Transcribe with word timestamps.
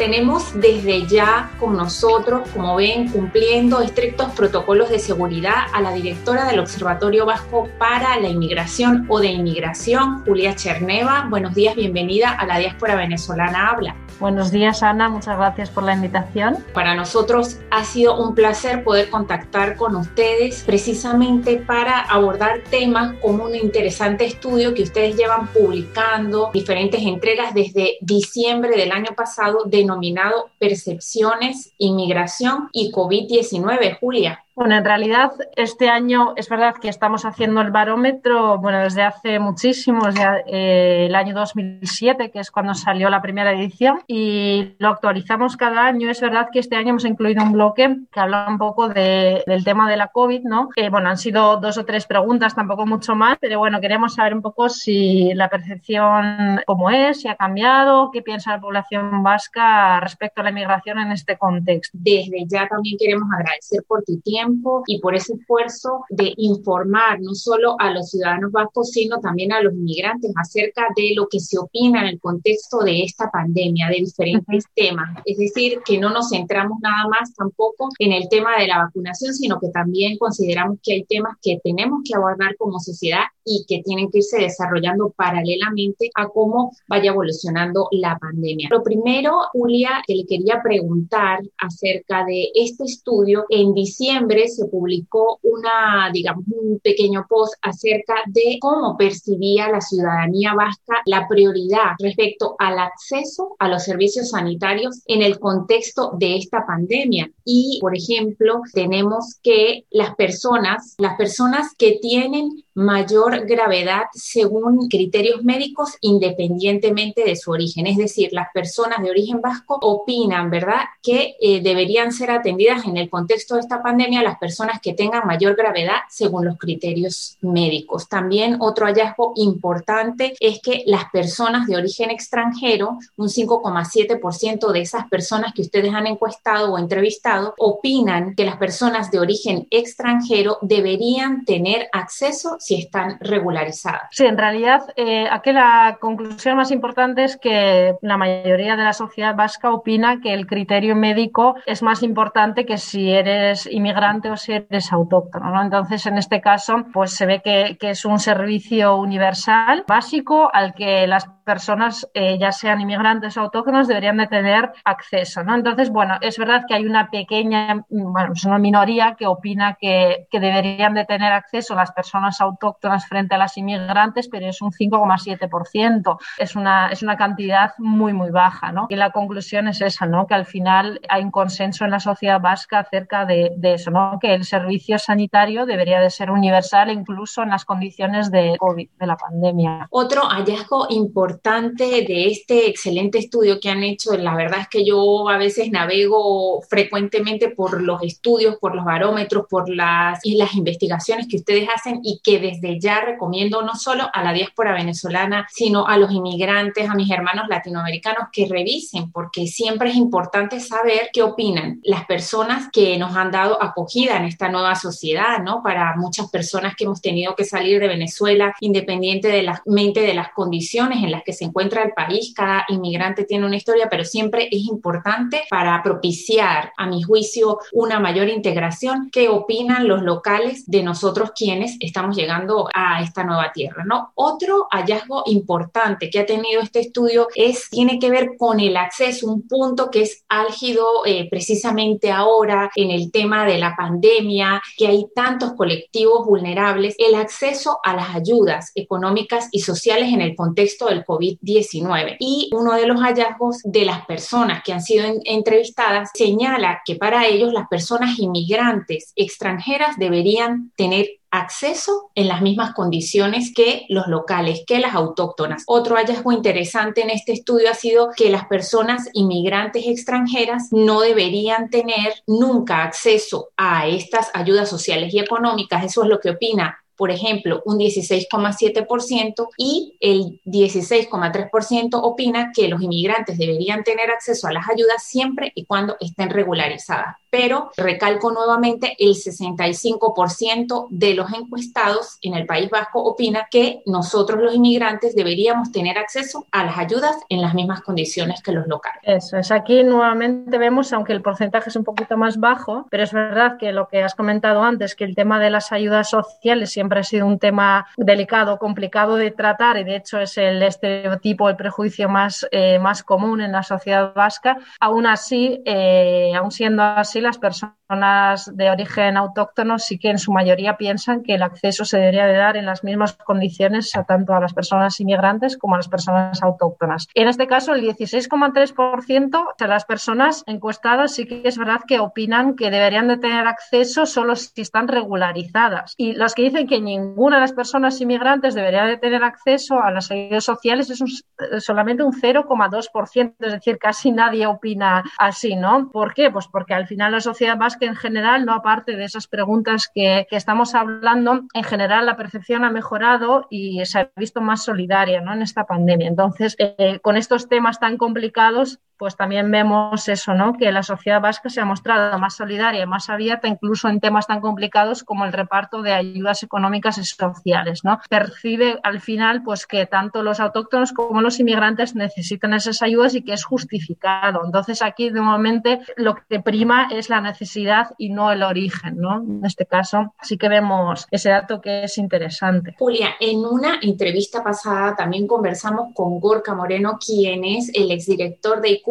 Tenemos 0.00 0.58
desde 0.58 1.06
ya 1.06 1.50
con 1.60 1.76
nosotros, 1.76 2.48
como 2.54 2.76
ven, 2.76 3.10
cumpliendo 3.10 3.82
estrictos 3.82 4.32
protocolos 4.32 4.88
de 4.88 4.98
seguridad 4.98 5.66
a 5.74 5.82
la 5.82 5.92
directora 5.92 6.46
del 6.46 6.60
Observatorio 6.60 7.26
Vasco 7.26 7.68
para 7.78 8.18
la 8.18 8.26
Inmigración 8.26 9.04
o 9.10 9.20
de 9.20 9.26
Inmigración, 9.26 10.24
Julia 10.24 10.56
Cherneva. 10.56 11.26
Buenos 11.28 11.54
días, 11.54 11.76
bienvenida 11.76 12.30
a 12.30 12.46
la 12.46 12.56
diáspora 12.56 12.96
venezolana 12.96 13.68
Habla. 13.68 13.94
Buenos 14.20 14.50
días, 14.50 14.82
Ana. 14.82 15.08
Muchas 15.08 15.38
gracias 15.38 15.70
por 15.70 15.82
la 15.82 15.94
invitación. 15.94 16.58
Para 16.74 16.94
nosotros 16.94 17.58
ha 17.70 17.84
sido 17.84 18.22
un 18.22 18.34
placer 18.34 18.84
poder 18.84 19.08
contactar 19.08 19.76
con 19.76 19.96
ustedes 19.96 20.62
precisamente 20.64 21.56
para 21.56 22.00
abordar 22.00 22.60
temas 22.70 23.14
como 23.22 23.44
un 23.44 23.54
interesante 23.54 24.26
estudio 24.26 24.74
que 24.74 24.82
ustedes 24.82 25.16
llevan 25.16 25.46
publicando 25.48 26.50
diferentes 26.52 27.00
entregas 27.00 27.54
desde 27.54 27.96
diciembre 28.02 28.76
del 28.76 28.92
año 28.92 29.14
pasado 29.16 29.64
denominado 29.64 30.50
Percepciones, 30.58 31.72
Inmigración 31.78 32.68
y 32.72 32.92
COVID-19. 32.92 33.98
Julia. 34.00 34.44
Bueno, 34.60 34.76
en 34.76 34.84
realidad 34.84 35.32
este 35.56 35.88
año 35.88 36.34
es 36.36 36.50
verdad 36.50 36.74
que 36.78 36.90
estamos 36.90 37.24
haciendo 37.24 37.62
el 37.62 37.70
barómetro, 37.70 38.58
bueno, 38.58 38.80
desde 38.80 39.00
hace 39.00 39.38
muchísimo, 39.38 40.04
desde 40.04 40.22
eh, 40.48 41.06
el 41.06 41.14
año 41.14 41.32
2007, 41.32 42.30
que 42.30 42.40
es 42.40 42.50
cuando 42.50 42.74
salió 42.74 43.08
la 43.08 43.22
primera 43.22 43.54
edición, 43.54 44.02
y 44.06 44.74
lo 44.76 44.88
actualizamos 44.88 45.56
cada 45.56 45.86
año. 45.86 46.10
Es 46.10 46.20
verdad 46.20 46.48
que 46.52 46.58
este 46.58 46.76
año 46.76 46.90
hemos 46.90 47.06
incluido 47.06 47.42
un 47.42 47.52
bloque 47.52 48.00
que 48.12 48.20
habla 48.20 48.48
un 48.50 48.58
poco 48.58 48.90
del 48.90 49.64
tema 49.64 49.88
de 49.88 49.96
la 49.96 50.08
COVID, 50.08 50.42
¿no? 50.42 50.68
Que, 50.68 50.90
bueno, 50.90 51.08
han 51.08 51.16
sido 51.16 51.56
dos 51.56 51.78
o 51.78 51.86
tres 51.86 52.04
preguntas, 52.04 52.54
tampoco 52.54 52.84
mucho 52.84 53.14
más, 53.14 53.38
pero 53.40 53.58
bueno, 53.60 53.80
queremos 53.80 54.16
saber 54.16 54.34
un 54.34 54.42
poco 54.42 54.68
si 54.68 55.32
la 55.32 55.48
percepción 55.48 56.60
cómo 56.66 56.90
es, 56.90 57.22
si 57.22 57.28
ha 57.28 57.36
cambiado, 57.36 58.10
qué 58.10 58.20
piensa 58.20 58.50
la 58.50 58.60
población 58.60 59.22
vasca 59.22 60.00
respecto 60.00 60.42
a 60.42 60.44
la 60.44 60.50
inmigración 60.50 60.98
en 60.98 61.12
este 61.12 61.38
contexto. 61.38 61.96
Desde 61.98 62.44
ya 62.46 62.68
también 62.68 62.98
queremos 62.98 63.26
agradecer 63.32 63.82
por 63.88 64.02
tu 64.02 64.20
tiempo 64.20 64.49
y 64.86 65.00
por 65.00 65.14
ese 65.14 65.34
esfuerzo 65.34 66.04
de 66.10 66.32
informar 66.36 67.20
no 67.20 67.34
solo 67.34 67.76
a 67.78 67.90
los 67.92 68.10
ciudadanos 68.10 68.52
vascos, 68.52 68.90
sino 68.90 69.20
también 69.20 69.52
a 69.52 69.60
los 69.60 69.72
inmigrantes 69.74 70.32
acerca 70.36 70.86
de 70.96 71.12
lo 71.14 71.28
que 71.28 71.40
se 71.40 71.58
opina 71.58 72.02
en 72.02 72.08
el 72.08 72.20
contexto 72.20 72.80
de 72.80 73.02
esta 73.02 73.30
pandemia, 73.30 73.88
de 73.88 73.96
diferentes 73.96 74.64
temas. 74.74 75.10
Es 75.24 75.38
decir, 75.38 75.80
que 75.84 75.98
no 75.98 76.10
nos 76.10 76.30
centramos 76.30 76.78
nada 76.80 77.08
más 77.08 77.34
tampoco 77.34 77.88
en 77.98 78.12
el 78.12 78.28
tema 78.28 78.56
de 78.58 78.66
la 78.66 78.84
vacunación, 78.84 79.34
sino 79.34 79.58
que 79.60 79.68
también 79.70 80.18
consideramos 80.18 80.78
que 80.82 80.92
hay 80.92 81.04
temas 81.04 81.36
que 81.42 81.58
tenemos 81.62 82.00
que 82.04 82.14
abordar 82.14 82.56
como 82.56 82.78
sociedad 82.78 83.24
y 83.44 83.64
que 83.66 83.82
tienen 83.82 84.10
que 84.10 84.18
irse 84.18 84.38
desarrollando 84.38 85.10
paralelamente 85.10 86.10
a 86.14 86.28
cómo 86.28 86.72
vaya 86.88 87.10
evolucionando 87.10 87.88
la 87.92 88.18
pandemia. 88.18 88.68
Lo 88.70 88.82
primero, 88.82 89.32
Julia, 89.52 90.02
que 90.06 90.14
le 90.14 90.26
quería 90.26 90.60
preguntar 90.62 91.40
acerca 91.58 92.24
de 92.24 92.50
este 92.54 92.84
estudio, 92.84 93.44
en 93.48 93.74
diciembre 93.74 94.48
se 94.48 94.66
publicó 94.66 95.38
una, 95.42 96.10
digamos, 96.12 96.44
un 96.48 96.78
pequeño 96.80 97.26
post 97.28 97.54
acerca 97.62 98.14
de 98.26 98.58
cómo 98.60 98.96
percibía 98.96 99.68
la 99.70 99.80
ciudadanía 99.80 100.54
vasca 100.54 101.02
la 101.06 101.26
prioridad 101.28 101.92
respecto 101.98 102.56
al 102.58 102.78
acceso 102.78 103.56
a 103.58 103.68
los 103.68 103.84
servicios 103.84 104.30
sanitarios 104.30 105.02
en 105.06 105.22
el 105.22 105.38
contexto 105.38 106.12
de 106.18 106.36
esta 106.36 106.66
pandemia. 106.66 107.30
Y, 107.44 107.78
por 107.80 107.96
ejemplo, 107.96 108.60
tenemos 108.72 109.38
que 109.42 109.84
las 109.90 110.14
personas, 110.14 110.94
las 110.98 111.16
personas 111.16 111.74
que 111.76 111.98
tienen 112.00 112.64
mayor 112.80 113.46
gravedad 113.46 114.04
según 114.12 114.88
criterios 114.88 115.44
médicos 115.44 115.96
independientemente 116.00 117.24
de 117.24 117.36
su 117.36 117.50
origen. 117.50 117.86
Es 117.86 117.96
decir, 117.96 118.30
las 118.32 118.48
personas 118.52 119.02
de 119.02 119.10
origen 119.10 119.40
vasco 119.40 119.78
opinan, 119.82 120.50
¿verdad?, 120.50 120.84
que 121.02 121.36
eh, 121.40 121.60
deberían 121.62 122.12
ser 122.12 122.30
atendidas 122.30 122.86
en 122.86 122.96
el 122.96 123.10
contexto 123.10 123.54
de 123.54 123.60
esta 123.60 123.82
pandemia 123.82 124.22
las 124.22 124.38
personas 124.38 124.80
que 124.80 124.94
tengan 124.94 125.26
mayor 125.26 125.56
gravedad 125.56 125.98
según 126.08 126.46
los 126.46 126.56
criterios 126.58 127.36
médicos. 127.42 128.08
También 128.08 128.56
otro 128.60 128.86
hallazgo 128.86 129.32
importante 129.36 130.34
es 130.40 130.60
que 130.62 130.82
las 130.86 131.10
personas 131.10 131.66
de 131.66 131.76
origen 131.76 132.10
extranjero, 132.10 132.98
un 133.16 133.28
5,7% 133.28 134.72
de 134.72 134.80
esas 134.80 135.06
personas 135.08 135.52
que 135.54 135.62
ustedes 135.62 135.92
han 135.92 136.06
encuestado 136.06 136.72
o 136.72 136.78
entrevistado, 136.78 137.54
opinan 137.58 138.34
que 138.34 138.44
las 138.44 138.56
personas 138.56 139.10
de 139.10 139.20
origen 139.20 139.66
extranjero 139.70 140.58
deberían 140.62 141.44
tener 141.44 141.88
acceso 141.92 142.56
si 142.70 142.76
están 142.76 143.18
regularizadas. 143.18 144.02
Sí, 144.12 144.24
en 144.26 144.38
realidad 144.38 144.82
eh, 144.94 145.26
aquí 145.28 145.50
la 145.52 145.98
conclusión 146.00 146.56
más 146.56 146.70
importante 146.70 147.24
es 147.24 147.36
que 147.36 147.96
la 148.00 148.16
mayoría 148.16 148.76
de 148.76 148.84
la 148.84 148.92
sociedad 148.92 149.34
vasca 149.34 149.72
opina 149.72 150.20
que 150.20 150.32
el 150.32 150.46
criterio 150.46 150.94
médico 150.94 151.56
es 151.66 151.82
más 151.82 152.04
importante 152.04 152.64
que 152.64 152.78
si 152.78 153.10
eres 153.10 153.66
inmigrante 153.66 154.30
o 154.30 154.36
si 154.36 154.52
eres 154.52 154.92
autóctono. 154.92 155.50
¿no? 155.50 155.62
Entonces, 155.62 156.06
en 156.06 156.16
este 156.16 156.40
caso, 156.40 156.84
pues 156.92 157.10
se 157.10 157.26
ve 157.26 157.42
que, 157.42 157.76
que 157.80 157.90
es 157.90 158.04
un 158.04 158.20
servicio 158.20 158.94
universal, 158.94 159.84
básico, 159.88 160.48
al 160.52 160.72
que 160.72 161.08
las 161.08 161.26
personas, 161.50 162.08
eh, 162.14 162.38
ya 162.38 162.52
sean 162.52 162.80
inmigrantes 162.80 163.36
o 163.36 163.40
autóctonos, 163.40 163.88
deberían 163.88 164.18
de 164.18 164.28
tener 164.28 164.70
acceso. 164.84 165.42
¿no? 165.42 165.56
Entonces, 165.56 165.90
bueno, 165.90 166.14
es 166.20 166.38
verdad 166.38 166.62
que 166.68 166.74
hay 166.74 166.86
una 166.86 167.10
pequeña, 167.10 167.84
bueno, 167.88 168.34
es 168.34 168.44
una 168.44 168.60
minoría 168.60 169.16
que 169.18 169.26
opina 169.26 169.76
que, 169.80 170.28
que 170.30 170.38
deberían 170.38 170.94
de 170.94 171.04
tener 171.06 171.32
acceso 171.32 171.74
las 171.74 171.90
personas 171.90 172.40
autóctonas 172.40 173.08
frente 173.08 173.34
a 173.34 173.38
las 173.38 173.56
inmigrantes, 173.56 174.28
pero 174.28 174.46
es 174.46 174.62
un 174.62 174.70
5,7%. 174.70 176.18
Es 176.38 176.54
una, 176.54 176.86
es 176.88 177.02
una 177.02 177.16
cantidad 177.16 177.72
muy, 177.78 178.12
muy 178.12 178.30
baja. 178.30 178.70
¿no? 178.70 178.86
Y 178.88 178.94
la 178.94 179.10
conclusión 179.10 179.66
es 179.66 179.80
esa, 179.80 180.06
¿no? 180.06 180.28
que 180.28 180.34
al 180.34 180.46
final 180.46 181.00
hay 181.08 181.24
un 181.24 181.32
consenso 181.32 181.84
en 181.84 181.90
la 181.90 181.98
sociedad 181.98 182.40
vasca 182.40 182.78
acerca 182.78 183.24
de, 183.24 183.50
de 183.56 183.74
eso, 183.74 183.90
¿no? 183.90 184.18
que 184.20 184.34
el 184.34 184.44
servicio 184.44 185.00
sanitario 185.00 185.66
debería 185.66 185.98
de 185.98 186.10
ser 186.10 186.30
universal 186.30 186.92
incluso 186.92 187.42
en 187.42 187.48
las 187.48 187.64
condiciones 187.64 188.30
de 188.30 188.54
COVID, 188.56 188.88
de 189.00 189.06
la 189.08 189.16
pandemia. 189.16 189.88
Otro 189.90 190.22
hallazgo 190.22 190.86
importante 190.90 191.39
de 191.42 192.26
este 192.26 192.68
excelente 192.68 193.18
estudio 193.18 193.60
que 193.60 193.70
han 193.70 193.82
hecho, 193.82 194.16
la 194.16 194.34
verdad 194.34 194.60
es 194.60 194.68
que 194.68 194.84
yo 194.84 195.28
a 195.28 195.38
veces 195.38 195.70
navego 195.70 196.60
frecuentemente 196.62 197.48
por 197.48 197.82
los 197.82 198.02
estudios, 198.02 198.56
por 198.60 198.74
los 198.74 198.84
barómetros, 198.84 199.46
por 199.48 199.68
las, 199.68 200.24
y 200.24 200.36
las 200.36 200.54
investigaciones 200.54 201.26
que 201.28 201.36
ustedes 201.36 201.68
hacen 201.74 202.00
y 202.02 202.20
que 202.22 202.38
desde 202.38 202.78
ya 202.78 203.00
recomiendo 203.00 203.62
no 203.62 203.74
solo 203.74 204.08
a 204.12 204.22
la 204.22 204.32
diáspora 204.32 204.74
venezolana, 204.74 205.46
sino 205.50 205.86
a 205.86 205.96
los 205.96 206.12
inmigrantes, 206.12 206.88
a 206.88 206.94
mis 206.94 207.10
hermanos 207.10 207.46
latinoamericanos 207.48 208.28
que 208.32 208.46
revisen, 208.46 209.10
porque 209.10 209.46
siempre 209.46 209.90
es 209.90 209.96
importante 209.96 210.60
saber 210.60 211.10
qué 211.12 211.22
opinan 211.22 211.80
las 211.82 212.04
personas 212.04 212.68
que 212.72 212.98
nos 212.98 213.16
han 213.16 213.30
dado 213.30 213.62
acogida 213.62 214.16
en 214.16 214.24
esta 214.24 214.48
nueva 214.48 214.74
sociedad, 214.74 215.38
¿no? 215.42 215.62
Para 215.62 215.96
muchas 215.96 216.30
personas 216.30 216.74
que 216.76 216.84
hemos 216.84 217.00
tenido 217.00 217.34
que 217.34 217.44
salir 217.44 217.80
de 217.80 217.88
Venezuela, 217.88 218.54
independiente 218.60 219.28
de 219.28 219.50
mente 219.66 220.00
de 220.00 220.14
las 220.14 220.32
condiciones 220.32 221.02
en 221.02 221.10
las 221.10 221.22
que 221.22 221.29
se 221.32 221.44
encuentra 221.44 221.82
el 221.82 221.92
país, 221.92 222.32
cada 222.34 222.64
inmigrante 222.68 223.24
tiene 223.24 223.46
una 223.46 223.56
historia, 223.56 223.88
pero 223.90 224.04
siempre 224.04 224.48
es 224.50 224.64
importante 224.64 225.42
para 225.50 225.82
propiciar, 225.82 226.72
a 226.76 226.86
mi 226.86 227.02
juicio, 227.02 227.58
una 227.72 228.00
mayor 228.00 228.28
integración, 228.28 229.10
qué 229.12 229.28
opinan 229.28 229.88
los 229.88 230.02
locales 230.02 230.64
de 230.66 230.82
nosotros 230.82 231.32
quienes 231.34 231.76
estamos 231.80 232.16
llegando 232.16 232.68
a 232.74 233.02
esta 233.02 233.24
nueva 233.24 233.52
tierra, 233.52 233.84
¿no? 233.84 234.12
Otro 234.14 234.66
hallazgo 234.70 235.22
importante 235.26 236.10
que 236.10 236.20
ha 236.20 236.26
tenido 236.26 236.60
este 236.60 236.80
estudio 236.80 237.28
es, 237.34 237.68
tiene 237.70 237.98
que 237.98 238.10
ver 238.10 238.30
con 238.38 238.60
el 238.60 238.76
acceso, 238.76 239.26
un 239.30 239.46
punto 239.46 239.90
que 239.90 240.02
es 240.02 240.24
álgido 240.28 241.04
eh, 241.06 241.28
precisamente 241.30 242.10
ahora 242.10 242.70
en 242.74 242.90
el 242.90 243.10
tema 243.10 243.44
de 243.44 243.58
la 243.58 243.74
pandemia, 243.76 244.62
que 244.76 244.86
hay 244.86 245.06
tantos 245.14 245.52
colectivos 245.54 246.26
vulnerables, 246.26 246.94
el 246.98 247.14
acceso 247.14 247.78
a 247.82 247.94
las 247.94 248.14
ayudas 248.14 248.72
económicas 248.74 249.48
y 249.52 249.60
sociales 249.60 250.12
en 250.12 250.20
el 250.20 250.34
contexto 250.34 250.86
del 250.86 251.04
COVID-19. 251.10 252.16
Y 252.20 252.50
uno 252.52 252.74
de 252.74 252.86
los 252.86 253.00
hallazgos 253.00 253.58
de 253.64 253.84
las 253.84 254.06
personas 254.06 254.62
que 254.62 254.72
han 254.72 254.82
sido 254.82 255.04
entrevistadas 255.24 256.10
señala 256.14 256.82
que 256.84 256.94
para 256.94 257.26
ellos 257.26 257.52
las 257.52 257.66
personas 257.68 258.18
inmigrantes 258.18 259.12
extranjeras 259.16 259.96
deberían 259.98 260.72
tener 260.76 261.20
acceso 261.30 262.10
en 262.14 262.28
las 262.28 262.42
mismas 262.42 262.74
condiciones 262.74 263.52
que 263.54 263.86
los 263.88 264.08
locales, 264.08 264.64
que 264.66 264.80
las 264.80 264.94
autóctonas. 264.94 265.62
Otro 265.66 265.96
hallazgo 265.96 266.32
interesante 266.32 267.02
en 267.02 267.10
este 267.10 267.32
estudio 267.32 267.70
ha 267.70 267.74
sido 267.74 268.10
que 268.16 268.30
las 268.30 268.46
personas 268.46 269.08
inmigrantes 269.12 269.86
extranjeras 269.86 270.68
no 270.72 271.00
deberían 271.00 271.70
tener 271.70 272.14
nunca 272.26 272.82
acceso 272.82 273.50
a 273.56 273.86
estas 273.86 274.30
ayudas 274.34 274.68
sociales 274.68 275.14
y 275.14 275.20
económicas. 275.20 275.84
Eso 275.84 276.02
es 276.02 276.08
lo 276.08 276.18
que 276.18 276.30
opina 276.30 276.78
por 277.00 277.10
ejemplo, 277.10 277.62
un 277.64 277.78
16,7% 277.78 279.48
y 279.56 279.94
el 280.00 280.38
16,3% 280.44 281.88
opina 281.94 282.52
que 282.54 282.68
los 282.68 282.82
inmigrantes 282.82 283.38
deberían 283.38 283.84
tener 283.84 284.10
acceso 284.10 284.46
a 284.48 284.52
las 284.52 284.68
ayudas 284.68 285.02
siempre 285.04 285.50
y 285.54 285.64
cuando 285.64 285.96
estén 285.98 286.28
regularizadas. 286.28 287.16
Pero 287.30 287.70
recalco 287.76 288.32
nuevamente, 288.32 288.96
el 288.98 289.14
65% 289.14 290.88
de 290.90 291.14
los 291.14 291.32
encuestados 291.32 292.18
en 292.22 292.34
el 292.34 292.46
País 292.46 292.68
Vasco 292.70 293.02
opina 293.02 293.46
que 293.50 293.82
nosotros 293.86 294.40
los 294.40 294.54
inmigrantes 294.54 295.14
deberíamos 295.14 295.72
tener 295.72 295.98
acceso 295.98 296.46
a 296.50 296.64
las 296.64 296.76
ayudas 296.76 297.16
en 297.28 297.40
las 297.40 297.54
mismas 297.54 297.80
condiciones 297.82 298.42
que 298.42 298.52
los 298.52 298.66
locales. 298.66 299.00
Eso 299.02 299.38
es, 299.38 299.50
aquí 299.50 299.82
nuevamente 299.84 300.58
vemos, 300.58 300.92
aunque 300.92 301.12
el 301.12 301.22
porcentaje 301.22 301.70
es 301.70 301.76
un 301.76 301.84
poquito 301.84 302.16
más 302.16 302.38
bajo, 302.38 302.86
pero 302.90 303.04
es 303.04 303.12
verdad 303.12 303.56
que 303.58 303.72
lo 303.72 303.88
que 303.88 304.02
has 304.02 304.14
comentado 304.14 304.62
antes, 304.62 304.94
que 304.94 305.04
el 305.04 305.14
tema 305.14 305.38
de 305.38 305.50
las 305.50 305.72
ayudas 305.72 306.10
sociales 306.10 306.70
siempre 306.70 307.00
ha 307.00 307.04
sido 307.04 307.26
un 307.26 307.38
tema 307.38 307.86
delicado, 307.96 308.58
complicado 308.58 309.16
de 309.16 309.30
tratar 309.30 309.78
y 309.78 309.84
de 309.84 309.96
hecho 309.96 310.18
es 310.18 310.36
el 310.38 310.62
estereotipo, 310.62 311.48
el 311.48 311.56
prejuicio 311.56 312.08
más, 312.08 312.46
eh, 312.50 312.78
más 312.78 313.02
común 313.02 313.40
en 313.40 313.52
la 313.52 313.62
sociedad 313.62 314.12
vasca. 314.14 314.58
Aún 314.80 315.06
así, 315.06 315.62
eh, 315.64 316.32
aún 316.34 316.50
siendo 316.50 316.82
así, 316.82 317.19
las 317.20 317.38
personas 317.38 317.79
de 317.90 318.70
origen 318.70 319.16
autóctono 319.16 319.80
sí 319.80 319.98
que 319.98 320.10
en 320.10 320.18
su 320.18 320.32
mayoría 320.32 320.76
piensan 320.76 321.24
que 321.24 321.34
el 321.34 321.42
acceso 321.42 321.84
se 321.84 321.98
debería 321.98 322.26
de 322.26 322.36
dar 322.36 322.56
en 322.56 322.64
las 322.64 322.84
mismas 322.84 323.14
condiciones 323.14 323.96
a 323.96 324.04
tanto 324.04 324.32
a 324.32 324.40
las 324.40 324.54
personas 324.54 325.00
inmigrantes 325.00 325.56
como 325.56 325.74
a 325.74 325.78
las 325.78 325.88
personas 325.88 326.40
autóctonas. 326.40 327.08
En 327.14 327.26
este 327.26 327.48
caso, 327.48 327.74
el 327.74 327.82
16,3% 327.82 329.44
de 329.58 329.66
las 329.66 329.84
personas 329.84 330.44
encuestadas 330.46 331.14
sí 331.14 331.26
que 331.26 331.42
es 331.44 331.58
verdad 331.58 331.80
que 331.86 331.98
opinan 331.98 332.54
que 332.54 332.70
deberían 332.70 333.08
de 333.08 333.18
tener 333.18 333.48
acceso 333.48 334.06
solo 334.06 334.36
si 334.36 334.60
están 334.60 334.86
regularizadas. 334.86 335.94
Y 335.96 336.12
las 336.12 336.34
que 336.34 336.42
dicen 336.42 336.68
que 336.68 336.80
ninguna 336.80 337.36
de 337.36 337.42
las 337.42 337.52
personas 337.52 338.00
inmigrantes 338.00 338.54
debería 338.54 338.84
de 338.84 338.98
tener 338.98 339.24
acceso 339.24 339.82
a 339.82 339.90
las 339.90 340.12
ayudas 340.12 340.44
sociales 340.44 340.90
es 340.90 341.24
solamente 341.58 342.04
un 342.04 342.12
0,2%, 342.12 343.34
es 343.40 343.52
decir, 343.52 343.78
casi 343.78 344.12
nadie 344.12 344.46
opina 344.46 345.02
así, 345.18 345.56
¿no? 345.56 345.90
¿Por 345.90 346.14
qué? 346.14 346.30
Pues 346.30 346.46
porque 346.46 346.74
al 346.74 346.86
final 346.86 347.12
la 347.12 347.20
sociedad 347.20 347.56
vasca 347.56 347.79
que 347.80 347.86
en 347.86 347.96
general, 347.96 348.46
no 348.46 348.52
aparte 348.52 348.94
de 348.94 349.04
esas 349.04 349.26
preguntas 349.26 349.90
que, 349.92 350.26
estamos 350.30 350.76
hablando, 350.76 351.42
en 351.52 351.64
general 351.64 352.06
la 352.06 352.16
percepción 352.16 352.64
ha 352.64 352.70
mejorado 352.70 353.48
y 353.50 353.84
se 353.86 353.98
ha 353.98 354.10
visto 354.14 354.40
más 354.40 354.62
solidaria 354.62 355.20
¿no? 355.20 355.32
en 355.32 355.42
esta 355.42 355.64
pandemia. 355.64 356.06
Entonces, 356.06 356.54
eh, 356.58 357.00
con 357.00 357.16
estos 357.16 357.48
temas 357.48 357.80
tan 357.80 357.96
complicados, 357.96 358.78
pues 359.00 359.16
también 359.16 359.50
vemos 359.50 360.06
eso, 360.08 360.34
¿no? 360.34 360.52
Que 360.52 360.70
la 360.70 360.82
sociedad 360.82 361.22
vasca 361.22 361.48
se 361.48 361.62
ha 361.62 361.64
mostrado 361.64 362.18
más 362.18 362.36
solidaria 362.36 362.82
y 362.82 362.86
más 362.86 363.08
abierta, 363.08 363.48
incluso 363.48 363.88
en 363.88 363.98
temas 363.98 364.26
tan 364.26 364.42
complicados 364.42 365.04
como 365.04 365.24
el 365.24 365.32
reparto 365.32 365.80
de 365.80 365.94
ayudas 365.94 366.42
económicas 366.42 366.98
y 366.98 367.04
sociales, 367.04 367.82
¿no? 367.82 367.98
Percibe 368.10 368.78
al 368.82 369.00
final, 369.00 369.42
pues 369.42 369.66
que 369.66 369.86
tanto 369.86 370.22
los 370.22 370.38
autóctonos 370.38 370.92
como 370.92 371.22
los 371.22 371.40
inmigrantes 371.40 371.94
necesitan 371.94 372.52
esas 372.52 372.82
ayudas 372.82 373.14
y 373.14 373.22
que 373.22 373.32
es 373.32 373.42
justificado. 373.42 374.42
Entonces 374.44 374.82
aquí, 374.82 375.08
de 375.08 375.22
momento, 375.22 375.78
lo 375.96 376.16
que 376.16 376.40
prima 376.40 376.88
es 376.92 377.08
la 377.08 377.22
necesidad 377.22 377.69
y 377.98 378.10
no 378.10 378.30
el 378.32 378.42
origen, 378.42 378.96
¿no? 378.96 379.22
En 379.22 379.44
este 379.44 379.66
caso, 379.66 380.14
sí 380.22 380.36
que 380.36 380.48
vemos 380.48 381.06
ese 381.10 381.30
dato 381.30 381.60
que 381.60 381.84
es 381.84 381.98
interesante. 381.98 382.74
Julia, 382.78 383.10
en 383.20 383.38
una 383.38 383.78
entrevista 383.82 384.42
pasada 384.42 384.94
también 384.96 385.26
conversamos 385.26 385.94
con 385.94 386.20
Gorka 386.20 386.54
Moreno, 386.54 386.98
quien 387.04 387.44
es 387.44 387.70
el 387.74 387.90
exdirector 387.90 388.60
de 388.60 388.70
ICU 388.70 388.90